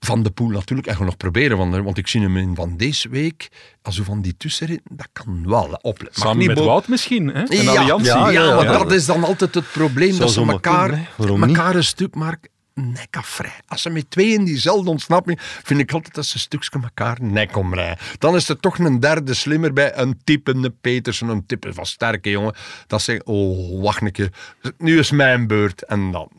[0.01, 2.77] Van de Poel natuurlijk, en gaan nog proberen, want, want ik zie hem in van
[2.77, 3.49] deze week,
[3.83, 6.05] als we van die tussenrit, dat kan wel opletten.
[6.05, 7.43] Mag Samen niet met Wout misschien, hè?
[7.43, 8.07] en ja, Alliantie.
[8.07, 8.79] Ja, Ja, ja, maar ja.
[8.79, 10.11] dat is dan altijd het probleem.
[10.13, 12.51] Zou dat ze elkaar, elkaar een stuk maken
[12.81, 13.61] nekafvrij.
[13.67, 17.19] Als ze met twee in diezelfde ontsnapping, vind ik altijd dat ze een stukje elkaar
[17.23, 17.99] nek omrijden.
[18.19, 21.87] Dan is er toch een derde slimmer bij, een type, een Petersen, een type van
[21.87, 22.55] sterke jongen.
[22.87, 24.33] Dat zegt, oh, wacht een keer,
[24.79, 25.85] nu is mijn beurt.
[25.85, 26.31] En dan,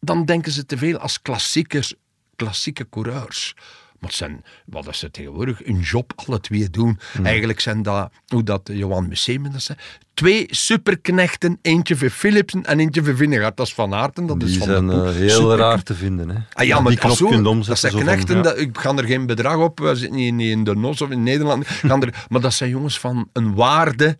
[0.00, 1.94] dan denken ze te veel als klassiekers,
[2.36, 3.54] klassieke coureurs.
[4.02, 6.98] Het zijn, wat is het tegenwoordig, een job alle twee doen.
[7.12, 7.26] Hmm.
[7.26, 9.78] Eigenlijk zijn dat, hoe dat Johan Museum dat zei,
[10.14, 13.56] twee superknechten, eentje voor Philipsen en eentje voor Vingegaard.
[13.56, 16.28] Dat is Van Aerten, dat is die van zijn de eh, heel raar te vinden.
[16.28, 16.38] Hè?
[16.52, 18.42] Ah ja, maar die knop zo, dat zijn van, knechten, ja.
[18.42, 21.10] dat, ik ga er geen bedrag op, we zitten niet, niet in de NOS of
[21.10, 24.16] in Nederland, gaan er, maar dat zijn jongens van een waarde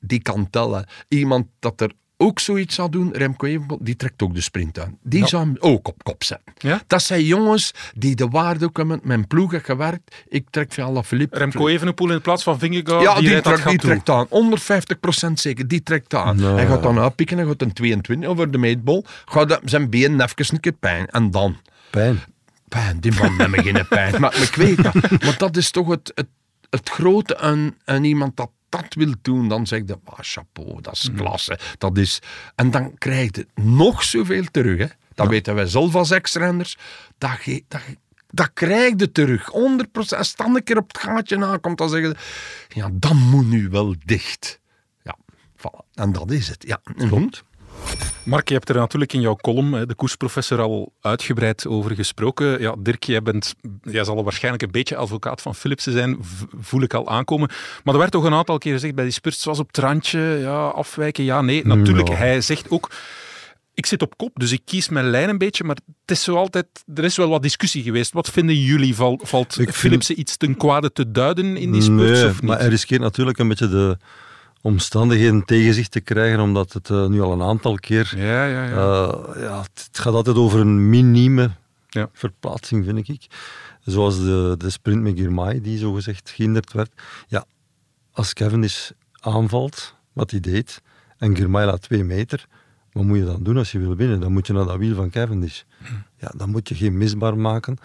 [0.00, 0.86] die kan tellen.
[1.08, 1.92] Iemand dat er
[2.22, 4.98] ook zoiets zou doen, Remco Evenepoel, die trekt ook de sprint aan.
[5.02, 6.52] Die zou hem ook op kop zetten.
[6.58, 6.82] Ja?
[6.86, 9.00] Dat zijn jongens die de waarde ook hebben.
[9.02, 10.24] Mijn ploeg heeft gewerkt.
[10.28, 11.38] Ik trek van alle Philippe.
[11.38, 14.26] Remco Evenepoel in plaats van Vingegaard, Ja, die, trekt, die trekt aan.
[15.28, 16.38] 150% zeker, die trekt aan.
[16.38, 19.04] Hij gaat dan uitpikken, hij gaat een 22 over de meetbol.
[19.24, 21.06] Gaat zijn been even een keer pijn.
[21.06, 21.56] En dan...
[21.90, 22.20] Pijn.
[22.68, 24.10] Pijn, die man me geen pijn.
[24.10, 24.94] Maar, maar ik weet dat.
[25.24, 26.26] Maar dat is toch het, het,
[26.70, 29.48] het grote aan, aan iemand dat dat wil doen.
[29.48, 31.58] Dan zeg je, ah, chapeau, dat is klasse.
[31.78, 32.18] Dat is...
[32.54, 34.78] En dan krijg je nog zoveel terug.
[34.78, 34.86] Hè.
[35.14, 36.78] Dat weten wij zelf als ex-renners.
[37.18, 37.80] Dat, dat,
[38.30, 39.50] dat krijg je terug.
[39.50, 40.16] 100%.
[40.16, 42.16] Als dan een keer op het gaatje aankomt, dan zeggen ze,
[42.78, 44.60] ja, dan moet nu wel dicht.
[45.02, 45.16] Ja,
[45.56, 45.94] voilà.
[45.94, 46.64] En dat is het.
[46.66, 47.44] Ja, klopt.
[48.24, 52.60] Mark, je hebt er natuurlijk in jouw column, de koersprofessor, al uitgebreid over gesproken.
[52.60, 56.16] Ja, Dirk, jij, bent, jij zal waarschijnlijk een beetje advocaat van Philipsen zijn,
[56.60, 57.48] voel ik al aankomen.
[57.84, 60.20] Maar er werd toch een aantal keer gezegd bij die spurts, was op het randje,
[60.40, 61.66] ja, afwijken, ja, nee.
[61.66, 62.14] Natuurlijk, Ja.
[62.14, 62.90] hij zegt ook,
[63.74, 66.36] ik zit op kop, dus ik kies mijn lijn een beetje, maar het is zo
[66.36, 68.12] altijd, er is wel wat discussie geweest.
[68.12, 68.94] Wat vinden jullie?
[68.94, 72.42] Val- valt vind- Philipsen iets ten kwade te duiden in die spurts Nee, of niet?
[72.50, 73.96] maar hij riskeert natuurlijk een beetje de
[74.62, 78.12] omstandigheden tegen zich te krijgen, omdat het eh, nu al een aantal keer...
[78.16, 78.70] Ja, ja, ja.
[78.70, 81.50] eh, ja, het, het gaat altijd over een minieme
[81.88, 82.08] Ja.
[82.12, 83.26] verplaatsing, vind ik.
[83.84, 86.90] Zoals de, de sprint met Girmay, die zogezegd gehinderd werd.
[87.28, 87.44] Ja,
[88.12, 88.90] als Cavendish
[89.20, 90.82] aanvalt, wat hij deed,
[91.18, 92.46] en Girmay laat twee meter,
[92.92, 94.20] wat moet je dan doen als je wil winnen?
[94.20, 95.62] Dan moet je naar dat wiel van Cavendish.
[96.18, 97.76] Ja, dan moet je geen misbaar maken.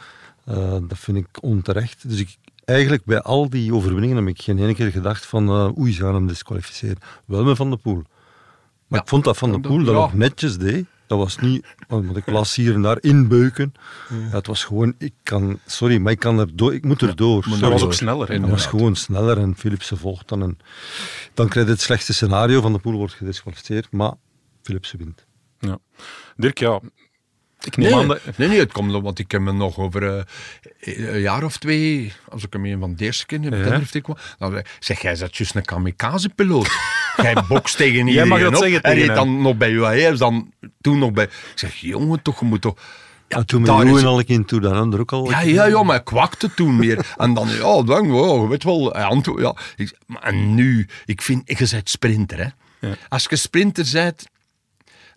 [0.45, 2.09] Eh, dat vind ik onterecht.
[2.09, 5.77] Dus ik, eigenlijk bij al die overwinningen heb ik geen ene keer gedacht van eh,
[5.77, 6.97] oei, ze gaan hem disqualificeren.
[7.25, 8.01] Wel met Van de Poel.
[8.87, 9.01] Maar Ja.
[9.01, 9.99] ik vond dat Van de Poel dat ja.
[10.01, 10.85] nog netjes deed.
[11.07, 13.73] Dat was niet, want ik las hier en daar inbeuken.
[14.09, 17.15] Ja, het was gewoon, ik kan, sorry, maar ik kan er door, ik moet er
[17.15, 17.45] door.
[17.49, 18.41] maar dat was ook sneller.
[18.41, 20.41] Dat was gewoon sneller en Philipsen volgt dan.
[20.41, 20.57] En
[21.33, 24.13] dan krijg je het slechtste scenario, Van de Poel wordt gedisqualificeerd, maar
[24.63, 25.25] Philipsen wint.
[25.59, 25.77] Ja.
[26.35, 26.79] Dirk, ja,
[27.63, 28.19] Ik neem Nee, aan dat...
[28.37, 30.23] nee, nee, het komt want ik heb me nog over eh,
[31.13, 33.63] een jaar of twee, als ik hem een van de eerste keer in de Ja.
[33.63, 36.69] tenerife kwam, dan ik, zeg, jij bent juist een kamikaze-piloot.
[37.17, 38.61] jij bokst tegen Jij iedereen mag dat op.
[38.63, 39.15] zeggen En tegen je hem.
[39.15, 40.51] dan nog bij UAE, dan
[40.81, 41.23] toen nog bij...
[41.23, 42.75] Ik zeg, jongen, toch, je moet toch...
[43.27, 45.29] Ja, toen met daar is- al een keer toe, dan ook al.
[45.29, 47.05] Ja, ja, ja, maar ik kwakte toen meer.
[47.17, 48.97] En dan, ja, dan, je weet wel,
[49.39, 49.55] ja.
[49.75, 52.37] Ik- maar En nu, ik vind, je bent sprinter,
[52.79, 52.89] hè.
[53.09, 54.25] Als je sprinter bent,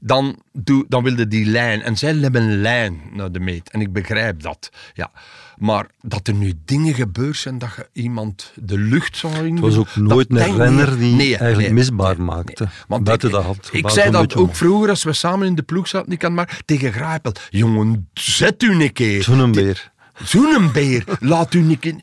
[0.01, 1.83] dan, doe, dan wilde die lijn.
[1.83, 3.71] En zij hebben een lijn naar de meet.
[3.71, 5.11] En ik begrijp dat, ja.
[5.57, 9.53] Maar dat er nu dingen gebeurd zijn dat je iemand de lucht zou in...
[9.53, 12.69] Het was ook nooit een renner die eigenlijk misbaar maakte.
[12.89, 14.55] Want ik, dat had ik zei een dat ook om.
[14.55, 17.33] vroeger als we samen in de ploeg zaten, ik kan maar tegen Grijpel.
[17.51, 19.23] Jongen, zet u een keer.
[19.23, 19.93] Zo'n beer.
[20.23, 22.03] Zo'n beer, laat u niet in.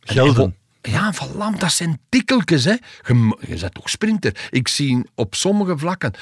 [0.00, 0.54] Gelden.
[0.82, 2.74] Ja, van lam, dat zijn tikkeltjes, hè.
[3.06, 4.48] Je, je bent toch sprinter.
[4.50, 6.12] Ik zie op sommige vlakken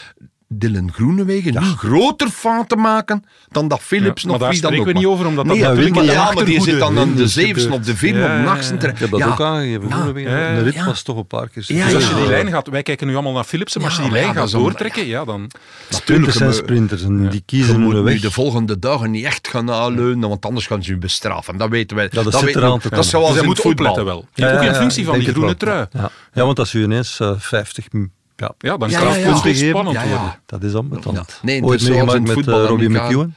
[0.51, 4.71] Dylan Groenewegen nu groter fouten maken dan dat Philips Ja, nog maar daar wie dan
[4.73, 5.13] spreken ook we niet maar.
[5.13, 7.29] over, omdat dat nee, natuurlijk maar, in de ja, maar die zit dan aan de
[7.29, 7.71] gebeurt.
[7.71, 8.75] of de vierde Ja, of de ja, achtste.
[8.75, 9.27] Ik heb dat Ja.
[9.29, 9.89] ook aangegeven.
[9.89, 9.95] Ja.
[9.95, 10.31] Groenewegen.
[10.39, 10.85] Ja, De rit ja.
[10.85, 12.17] was toch een paar keer Ja, Dus als je ja.
[12.21, 14.25] die lijn gaat, wij kijken nu allemaal naar Philipsen, maar als je die Ja, maar
[14.27, 15.51] lijn ja, gaat dat doortrekken, ja, dan...
[15.89, 18.21] Sprinters zijn maar- sprinters en die Je kiezen moet hun nu weg.
[18.21, 21.57] de volgende dagen niet echt gaan aanleunen, want anders gaan ze je bestraffen.
[21.57, 22.09] Dat weten wij.
[22.09, 22.79] dat dat zit we.
[22.81, 23.87] te Dat is zoals Dus hij in moet voetbal.
[23.87, 24.27] opletten wel.
[24.35, 25.87] Ja, ook ja, in ja, functie van die groene trui.
[25.93, 26.11] Ja.
[26.33, 28.05] ja, want als je ineens eh, 50 m-
[28.41, 29.69] ja, Ja, dan Ja, kan ja, het ja.
[29.69, 30.09] spannend ja, ja.
[30.11, 30.41] worden.
[30.47, 31.17] dat is ambetant.
[31.17, 31.25] Ja.
[31.43, 33.37] Nee, Ooit dus zoals in meegemaakt het met eh, Robbie McEwen.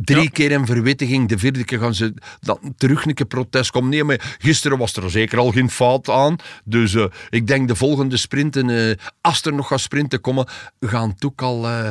[0.00, 0.28] Drie Ja.
[0.30, 3.90] keer een verwittiging, de vierde keer gaan ze dan terug een keer protest komen.
[3.90, 6.36] Nee, maar gisteren was er zeker al geen fout aan.
[6.64, 10.46] Dus eh, ik denk de volgende sprinten, eh, als er nog gaat sprinten komen,
[10.80, 11.88] gaan het ook al eh,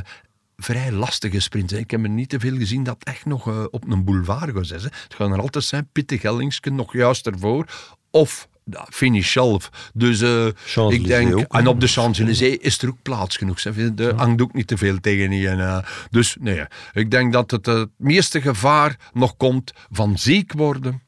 [0.58, 1.80] vrij lastige sprinten.
[1.80, 4.80] Ik heb er niet te veel gezien dat echt nog op een boulevard gaat zijn.
[4.82, 4.86] hè.
[5.04, 7.66] Het gaan er altijd zijn, Pitte Gellingsken nog juist ervoor.
[8.12, 8.48] Of
[8.90, 9.70] finish zelf.
[9.94, 13.64] Dus eh, Champs-Élysées ik denk, en op de Champs-Élysées is er ook plaats genoeg.
[13.64, 13.94] Hè.
[13.96, 15.50] Er hangt ook niet te veel tegen die.
[15.50, 15.78] En, eh,
[16.10, 21.02] dus nee, ik denk dat het, eh, het meeste gevaar nog komt van ziek worden,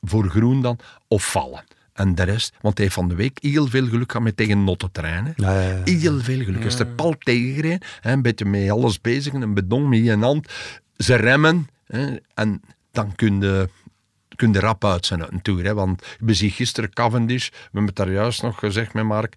[0.00, 1.64] voor groen dan, of vallen.
[1.92, 4.64] En de rest, want hij heeft van de week heel veel geluk gehad met tegen
[4.64, 5.32] notte treinen.
[5.36, 5.80] Ja, ja, ja.
[5.84, 6.64] Heel veel geluk.
[6.64, 10.52] Is er pal tegengereden, hè, een beetje met alles bezig, een bedong met je hand.
[10.96, 12.60] Ze remmen hè, en
[12.92, 13.68] dan kun je,
[14.40, 15.64] kun je rap uit zijn uit een tour.
[15.64, 19.36] Hè, want we zien gisteren Cavendish, we hebben het daar juist nog gezegd met Mark,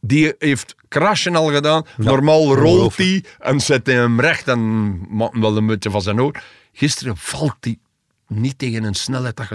[0.00, 1.86] die heeft crashen al gedaan.
[1.96, 6.02] Normaal rolt hij en zet hij hem recht en maakt hem wel een beetje van
[6.02, 6.42] zijn oor.
[6.72, 7.78] Gisteren valt hij
[8.26, 9.54] niet tegen een snelheid dat je.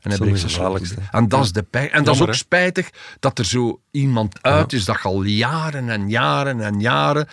[0.00, 1.08] En hij breekt zijn.
[1.10, 1.90] En dat is de pijn.
[1.90, 2.90] En dat is ook spijtig
[3.20, 7.28] dat er zo iemand uit is dat al jaren en jaren en jaren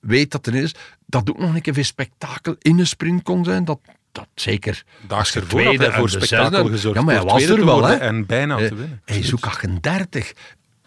[0.00, 0.74] weet dat er is.
[1.06, 3.64] Dat ook nog een keer weer spektakel in een sprint kon zijn.
[3.64, 3.80] Dat,
[4.14, 4.84] dat zeker.
[5.08, 6.98] Daags ervoor had hij tweede voor en de spektakel gezorgd.
[6.98, 7.94] Ja, maar hij was er te wel, hè?
[7.94, 9.00] En bijna Eh, te winnen.
[9.04, 10.32] Hij is ook 38.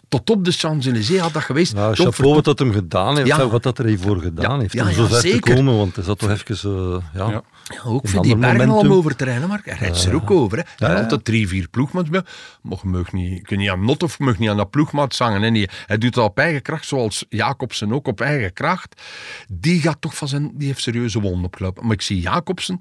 [0.08, 1.74] Tot op de Champs-Élysées had dat geweest.
[1.74, 3.40] Nou, Toch chapeau wat dat hem gedaan heeft, Ja.
[3.40, 4.72] en wat dat er hiervoor gedaan Ja, heeft.
[4.72, 5.54] ja, om zo ver te zeker.
[5.54, 6.70] komen, want hij zat toch even...
[6.94, 7.30] eh, ja.
[7.30, 7.42] Ja.
[7.74, 10.14] Ja, ook voor die bergen al om over te rijden, maar hij rijdt ze er
[10.14, 10.66] ook over.
[10.76, 10.86] Hè.
[10.86, 12.22] Er altijd drie, vier ploegmaats bij.
[12.62, 15.42] Mag niet, je kunt niet aan not of je mag niet aan dat ploegmaat zangen.
[15.42, 15.50] Hè.
[15.50, 19.02] Nee, hij doet dat op eigen kracht, zoals Jacobsen ook op eigen kracht.
[19.48, 21.82] Die gaat toch van zijn, die heeft serieuze wonden opgelopen.
[21.84, 22.80] Maar ik zie Jacobsen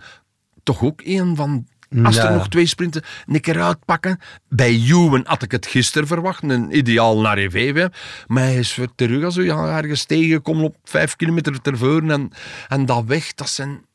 [0.68, 1.68] toch ook een van...
[2.04, 2.36] Als Ja, er ja.
[2.38, 4.20] nog twee sprinten, een keer uitpakken.
[4.50, 7.88] Bij Juwen had ik het gisteren verwacht, een ideaal naar EV.
[8.28, 12.12] Maar hij is weer terug als ja, ergens tegenkomen op vijf kilometer tevoren.
[12.12, 12.32] En,
[12.68, 13.86] en dat weg, dat zijn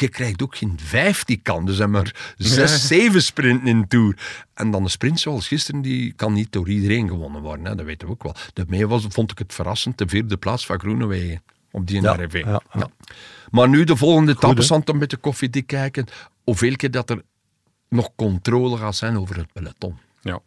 [0.00, 1.68] je krijgt ook geen vijf die kan.
[1.68, 4.16] Er zijn maar zes, zeven sprinten in de Tour.
[4.54, 7.64] En dan een sprint zoals gisteren, die kan niet door iedereen gewonnen worden.
[7.66, 7.74] Hè.
[7.74, 8.34] Dat weten we ook wel.
[8.52, 11.42] Daarmee was, vond ik het verrassend, de vierde plaats van Groenewegen.
[11.70, 12.42] Op die Ja, NRV.
[12.44, 12.88] ja, ja.
[13.52, 14.36] Maar nu de volgende
[14.84, 16.06] om met de koffiedik kijken.
[16.44, 17.22] Hoeveel keer dat er
[17.88, 19.98] nog controle gaat zijn over het peloton.
[20.20, 20.40] Ja.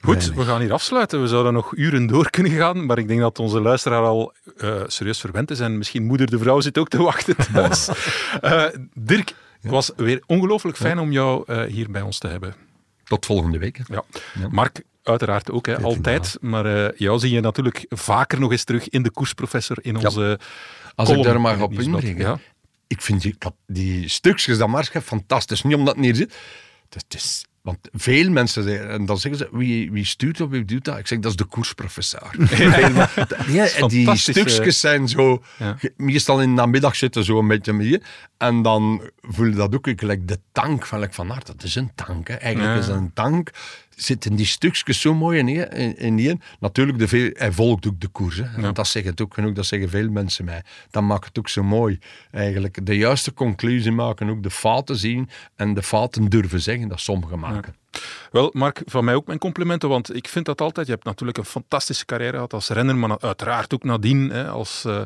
[0.00, 1.20] Goed, we gaan hier afsluiten.
[1.22, 4.82] We zouden nog uren door kunnen gaan, maar ik denk dat onze luisteraar al eh,
[4.86, 7.88] serieus verwend is en misschien moeder de vrouw zit ook te wachten thuis.
[8.40, 8.64] Eh,
[8.94, 12.54] Dirk, het was weer ongelooflijk fijn om jou eh, hier bij ons te hebben.
[13.04, 13.76] Tot volgende week.
[13.76, 13.94] hè.
[13.94, 14.04] Ja.
[14.50, 16.36] Mark, uiteraard ook, hè, altijd.
[16.40, 20.38] Maar eh, jou zie je natuurlijk vaker nog eens terug in de koersprofessor in onze
[20.94, 22.18] Als ik daar het op inbrengen.
[22.18, 22.38] Ja.
[22.86, 23.36] Ik vind die,
[23.66, 24.68] die stukjes dat
[25.02, 25.62] fantastisch.
[25.62, 26.36] Niet omdat het niet zit.
[26.88, 30.64] Het is, want veel mensen zeggen, en dan zeggen ze, wie, wie stuurt dat, wie
[30.64, 30.98] doet dat?
[30.98, 32.30] Ik zeg, dat is de koersprofessor.
[33.46, 34.14] Ja, en die eh.
[34.14, 35.76] stukjes zijn zo, Ja.
[35.96, 38.02] meestal in de namiddag zitten zo een beetje meer.
[38.36, 41.74] En dan voel je dat ook, ik gelijk de tank van, like van dat is
[41.74, 42.28] een tank.
[42.28, 42.34] Hè.
[42.34, 42.80] Eigenlijk Ja.
[42.80, 43.50] is dat een tank.
[43.98, 46.40] Zitten die stukjes zo mooi in, één- in, in één.
[46.60, 48.36] Natuurlijk, de veel, hij volgt ook de koers.
[48.36, 48.44] Hè.
[48.72, 50.62] Dat zeggen het ook genoeg, dat zeggen veel mensen mij.
[50.90, 51.98] Dat maakt het ook zo mooi.
[52.30, 57.00] Eigenlijk de juiste conclusie maken, ook de fouten zien en de fouten durven zeggen dat
[57.00, 57.74] sommigen maken.
[58.30, 60.86] Wel, Mark, van mij ook mijn complimenten, want ik vind dat altijd.
[60.86, 64.84] Je hebt natuurlijk een fantastische carrière gehad als renner, maar uiteraard ook nadien hè, als
[64.86, 65.00] uh,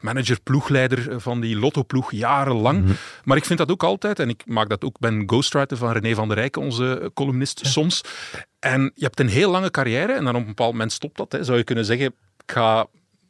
[0.00, 2.84] manager, ploegleider van die Lotto-ploeg jarenlang.
[2.84, 2.92] Mhm.
[3.24, 6.14] Maar ik vind dat ook altijd, en ik maak dat ook, ben ghostwriter van René
[6.14, 8.00] van der Rijk, onze columnist, soms.
[8.58, 11.32] En je hebt een heel lange carrière en dan op een bepaald moment stopt dat.
[11.32, 11.44] Hè.
[11.44, 12.86] Zou je kunnen zeggen, ik ga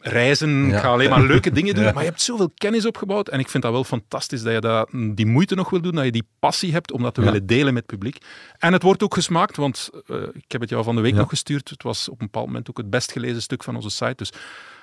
[0.08, 1.84] reizen, ik ga alleen maar leuke dingen doen.
[1.98, 4.90] Maar je hebt zoveel kennis opgebouwd en ik vind dat wel fantastisch dat je dat,
[5.14, 7.74] die moeite nog wil doen, dat je die passie hebt om dat te willen delen
[7.74, 8.18] met het publiek.
[8.58, 11.28] En het wordt ook gesmaakt, want uh, ik heb het jou van de week nog
[11.28, 11.68] gestuurd.
[11.70, 14.14] Het was op een bepaald moment ook het best gelezen stuk van onze site.
[14.16, 14.32] Dus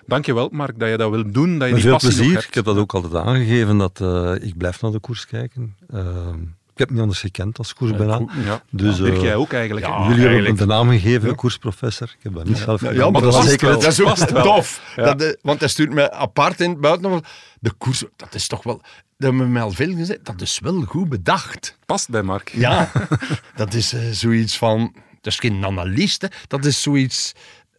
[0.06, 2.34] dankjewel Mark dat je dat wil doen, dat je met die veel passie plezier.
[2.34, 2.48] hebt.
[2.48, 5.76] Ik heb dat ook altijd aangegeven, dat uh, ik blijf naar de koers kijken.
[5.94, 6.28] Uh,
[6.76, 8.24] ik heb niet anders gekend als koersberaad.
[8.46, 8.64] Ja.
[8.70, 9.86] Dus, Dirk, jij ook eigenlijk.
[9.86, 11.36] Ja, jullie hebben de naam gegeven, ja.
[11.36, 12.16] koersprofessor.
[12.18, 12.96] Ik heb dat niet zelf gedaan.
[12.96, 14.94] Ja, maar dat, was zeker, wel, dat is ook tof.
[14.96, 17.28] Dat de, want hij stuurt mij apart in het buitenland.
[17.60, 18.78] De koers, dat is toch wel...
[18.78, 20.26] Dat hebben we mij al veel gezegd.
[20.26, 21.78] Dat is wel goed bedacht.
[21.86, 22.50] Past bij Mark.
[22.50, 22.92] Ja,
[23.56, 24.96] dat is uh, zoiets van...
[25.22, 26.28] Dat is geen analist, hè.
[26.48, 27.34] dat is zoiets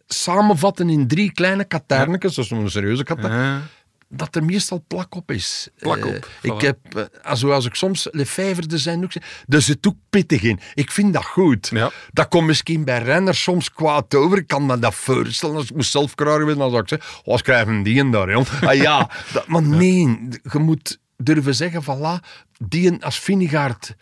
[0.07, 3.61] samenvatten in drie kleine katernetjes, dat is een serieuze katern, Ja.
[4.09, 5.69] Dat er meestal plak op is.
[5.79, 6.41] Plak op, Eh, voilà.
[6.55, 10.59] ik heb, uh, zoals ik soms Lefevre zijn ook zeg, er zit ook pittig in.
[10.73, 11.69] Ik vind dat goed.
[11.73, 11.91] Ja.
[12.13, 14.37] Dat komt misschien bij renners soms kwaad over.
[14.37, 15.55] Ik kan me dat voorstellen.
[15.55, 18.47] Als ik mezelf kragen ben, dan zou ik zeggen, oh, schrijven die en daar, jong.
[18.61, 22.25] Ah ja, dat, maar nee, je moet durven zeggen, voilà,
[22.57, 23.95] die als Vinegaard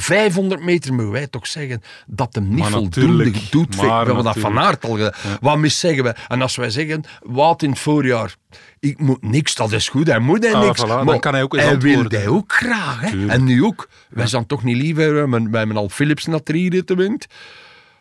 [0.00, 3.76] 500 meter mogen wij toch zeggen dat hem niet Maar voldoende doet.
[3.76, 5.12] maar We hebben dat van aard al gedaan.
[5.40, 6.14] Wat mis zeggen we?
[6.28, 8.34] En als wij zeggen, Wout in het voorjaar,
[8.80, 10.82] ik moet niks, dat is goed, hij moet hij Ah, niks.
[10.84, 13.00] voilà, dan maar kan hij ook eens hij wil hij ook graag.
[13.00, 13.26] Hè?
[13.26, 13.88] En nu ook.
[14.10, 17.26] Wij zijn toch niet liever, wij wij hebben al Philips naar drie ritten wint.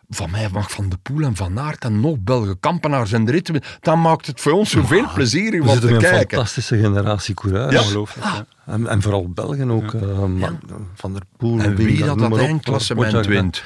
[0.09, 3.31] Van mij mag Van de Poel en Van Aert en nog Belgen Kampenaars en de
[3.31, 3.61] winnen.
[3.79, 6.29] Dan maakt het voor ons zoveel plezier we om zitten te met een kijken.
[6.37, 7.73] fantastische generatie coureurs.
[7.73, 7.79] Ja.
[7.81, 8.25] Ongelooflijk.
[8.27, 8.45] ja.
[8.65, 9.93] En, en vooral Belgen ook.
[9.93, 10.51] eh, maar
[10.95, 13.63] Van der Poel, En wie dat dat eindklassement Pogacar, wint,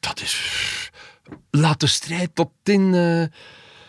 [0.00, 0.90] dat is...
[1.50, 2.94] Laat de strijd tot in...
[2.94, 3.24] eh,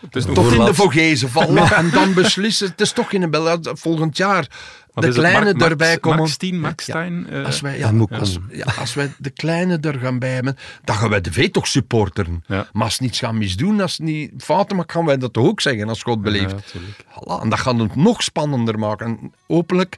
[0.01, 0.73] Het is nog tot in de.
[0.73, 2.67] Vogezen vallen en dan beslissen.
[2.69, 4.47] Het is toch in een bel volgend jaar.
[4.93, 6.19] De kleine Mark- erbij komen.
[6.19, 7.27] Mark Steen, Mark Stein.
[7.29, 10.95] eh, Als wij, ja, als, ja, als wij de kleine er gaan bij hebben, dan
[10.95, 12.43] gaan wij de V toch supporteren.
[12.47, 12.67] Ja.
[12.73, 15.45] Maar als ze niets gaan misdoen, als ze niet fouten maken, gaan wij dat toch
[15.47, 16.51] ook zeggen als God beleeft.
[16.51, 16.93] Ja, tuurlijk.
[17.09, 19.05] Voilà, en dat gaat het nog spannender maken.
[19.05, 19.97] En hopelijk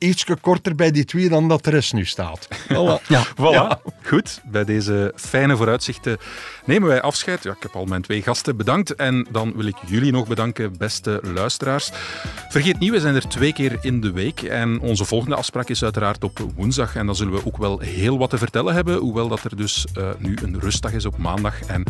[0.00, 2.48] iets korter bij die twee dan dat de rest nu staat.
[2.68, 3.06] Voilà.
[3.06, 3.26] Ja.
[3.26, 3.92] Voilà.
[4.02, 6.18] Goed, bij deze fijne vooruitzichten
[6.64, 7.42] nemen wij afscheid.
[7.42, 8.94] Ja, ik heb al mijn twee gasten bedankt.
[8.94, 11.90] En dan wil ik jullie nog bedanken, beste luisteraars.
[12.48, 14.42] Vergeet niet, we zijn er twee keer in de week.
[14.42, 16.96] En onze volgende afspraak is uiteraard op woensdag.
[16.96, 18.96] En dan zullen we ook wel heel wat te vertellen hebben.
[18.96, 21.60] Hoewel dat er dus eh, nu een rustdag is op maandag.
[21.60, 21.84] En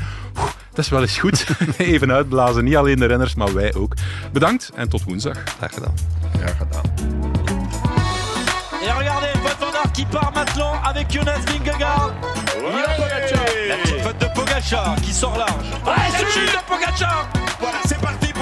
[0.71, 1.47] dat is wel eens goed.
[1.79, 2.65] Even uitblazen.
[2.65, 3.95] Niet alleen de renners, maar wij ook.
[4.33, 5.43] Bedankt en tot woensdag.
[5.45, 5.95] Graag gedaan.
[6.39, 7.50] Ja, gedaan.
[10.01, 12.11] Qui part maintenant avec Jonas Vingegaard.
[13.69, 15.53] La petite faute de Pogacar qui sort large.
[15.85, 17.29] Ouais, c'est de Pogacar
[17.61, 18.33] Voilà, c'est parti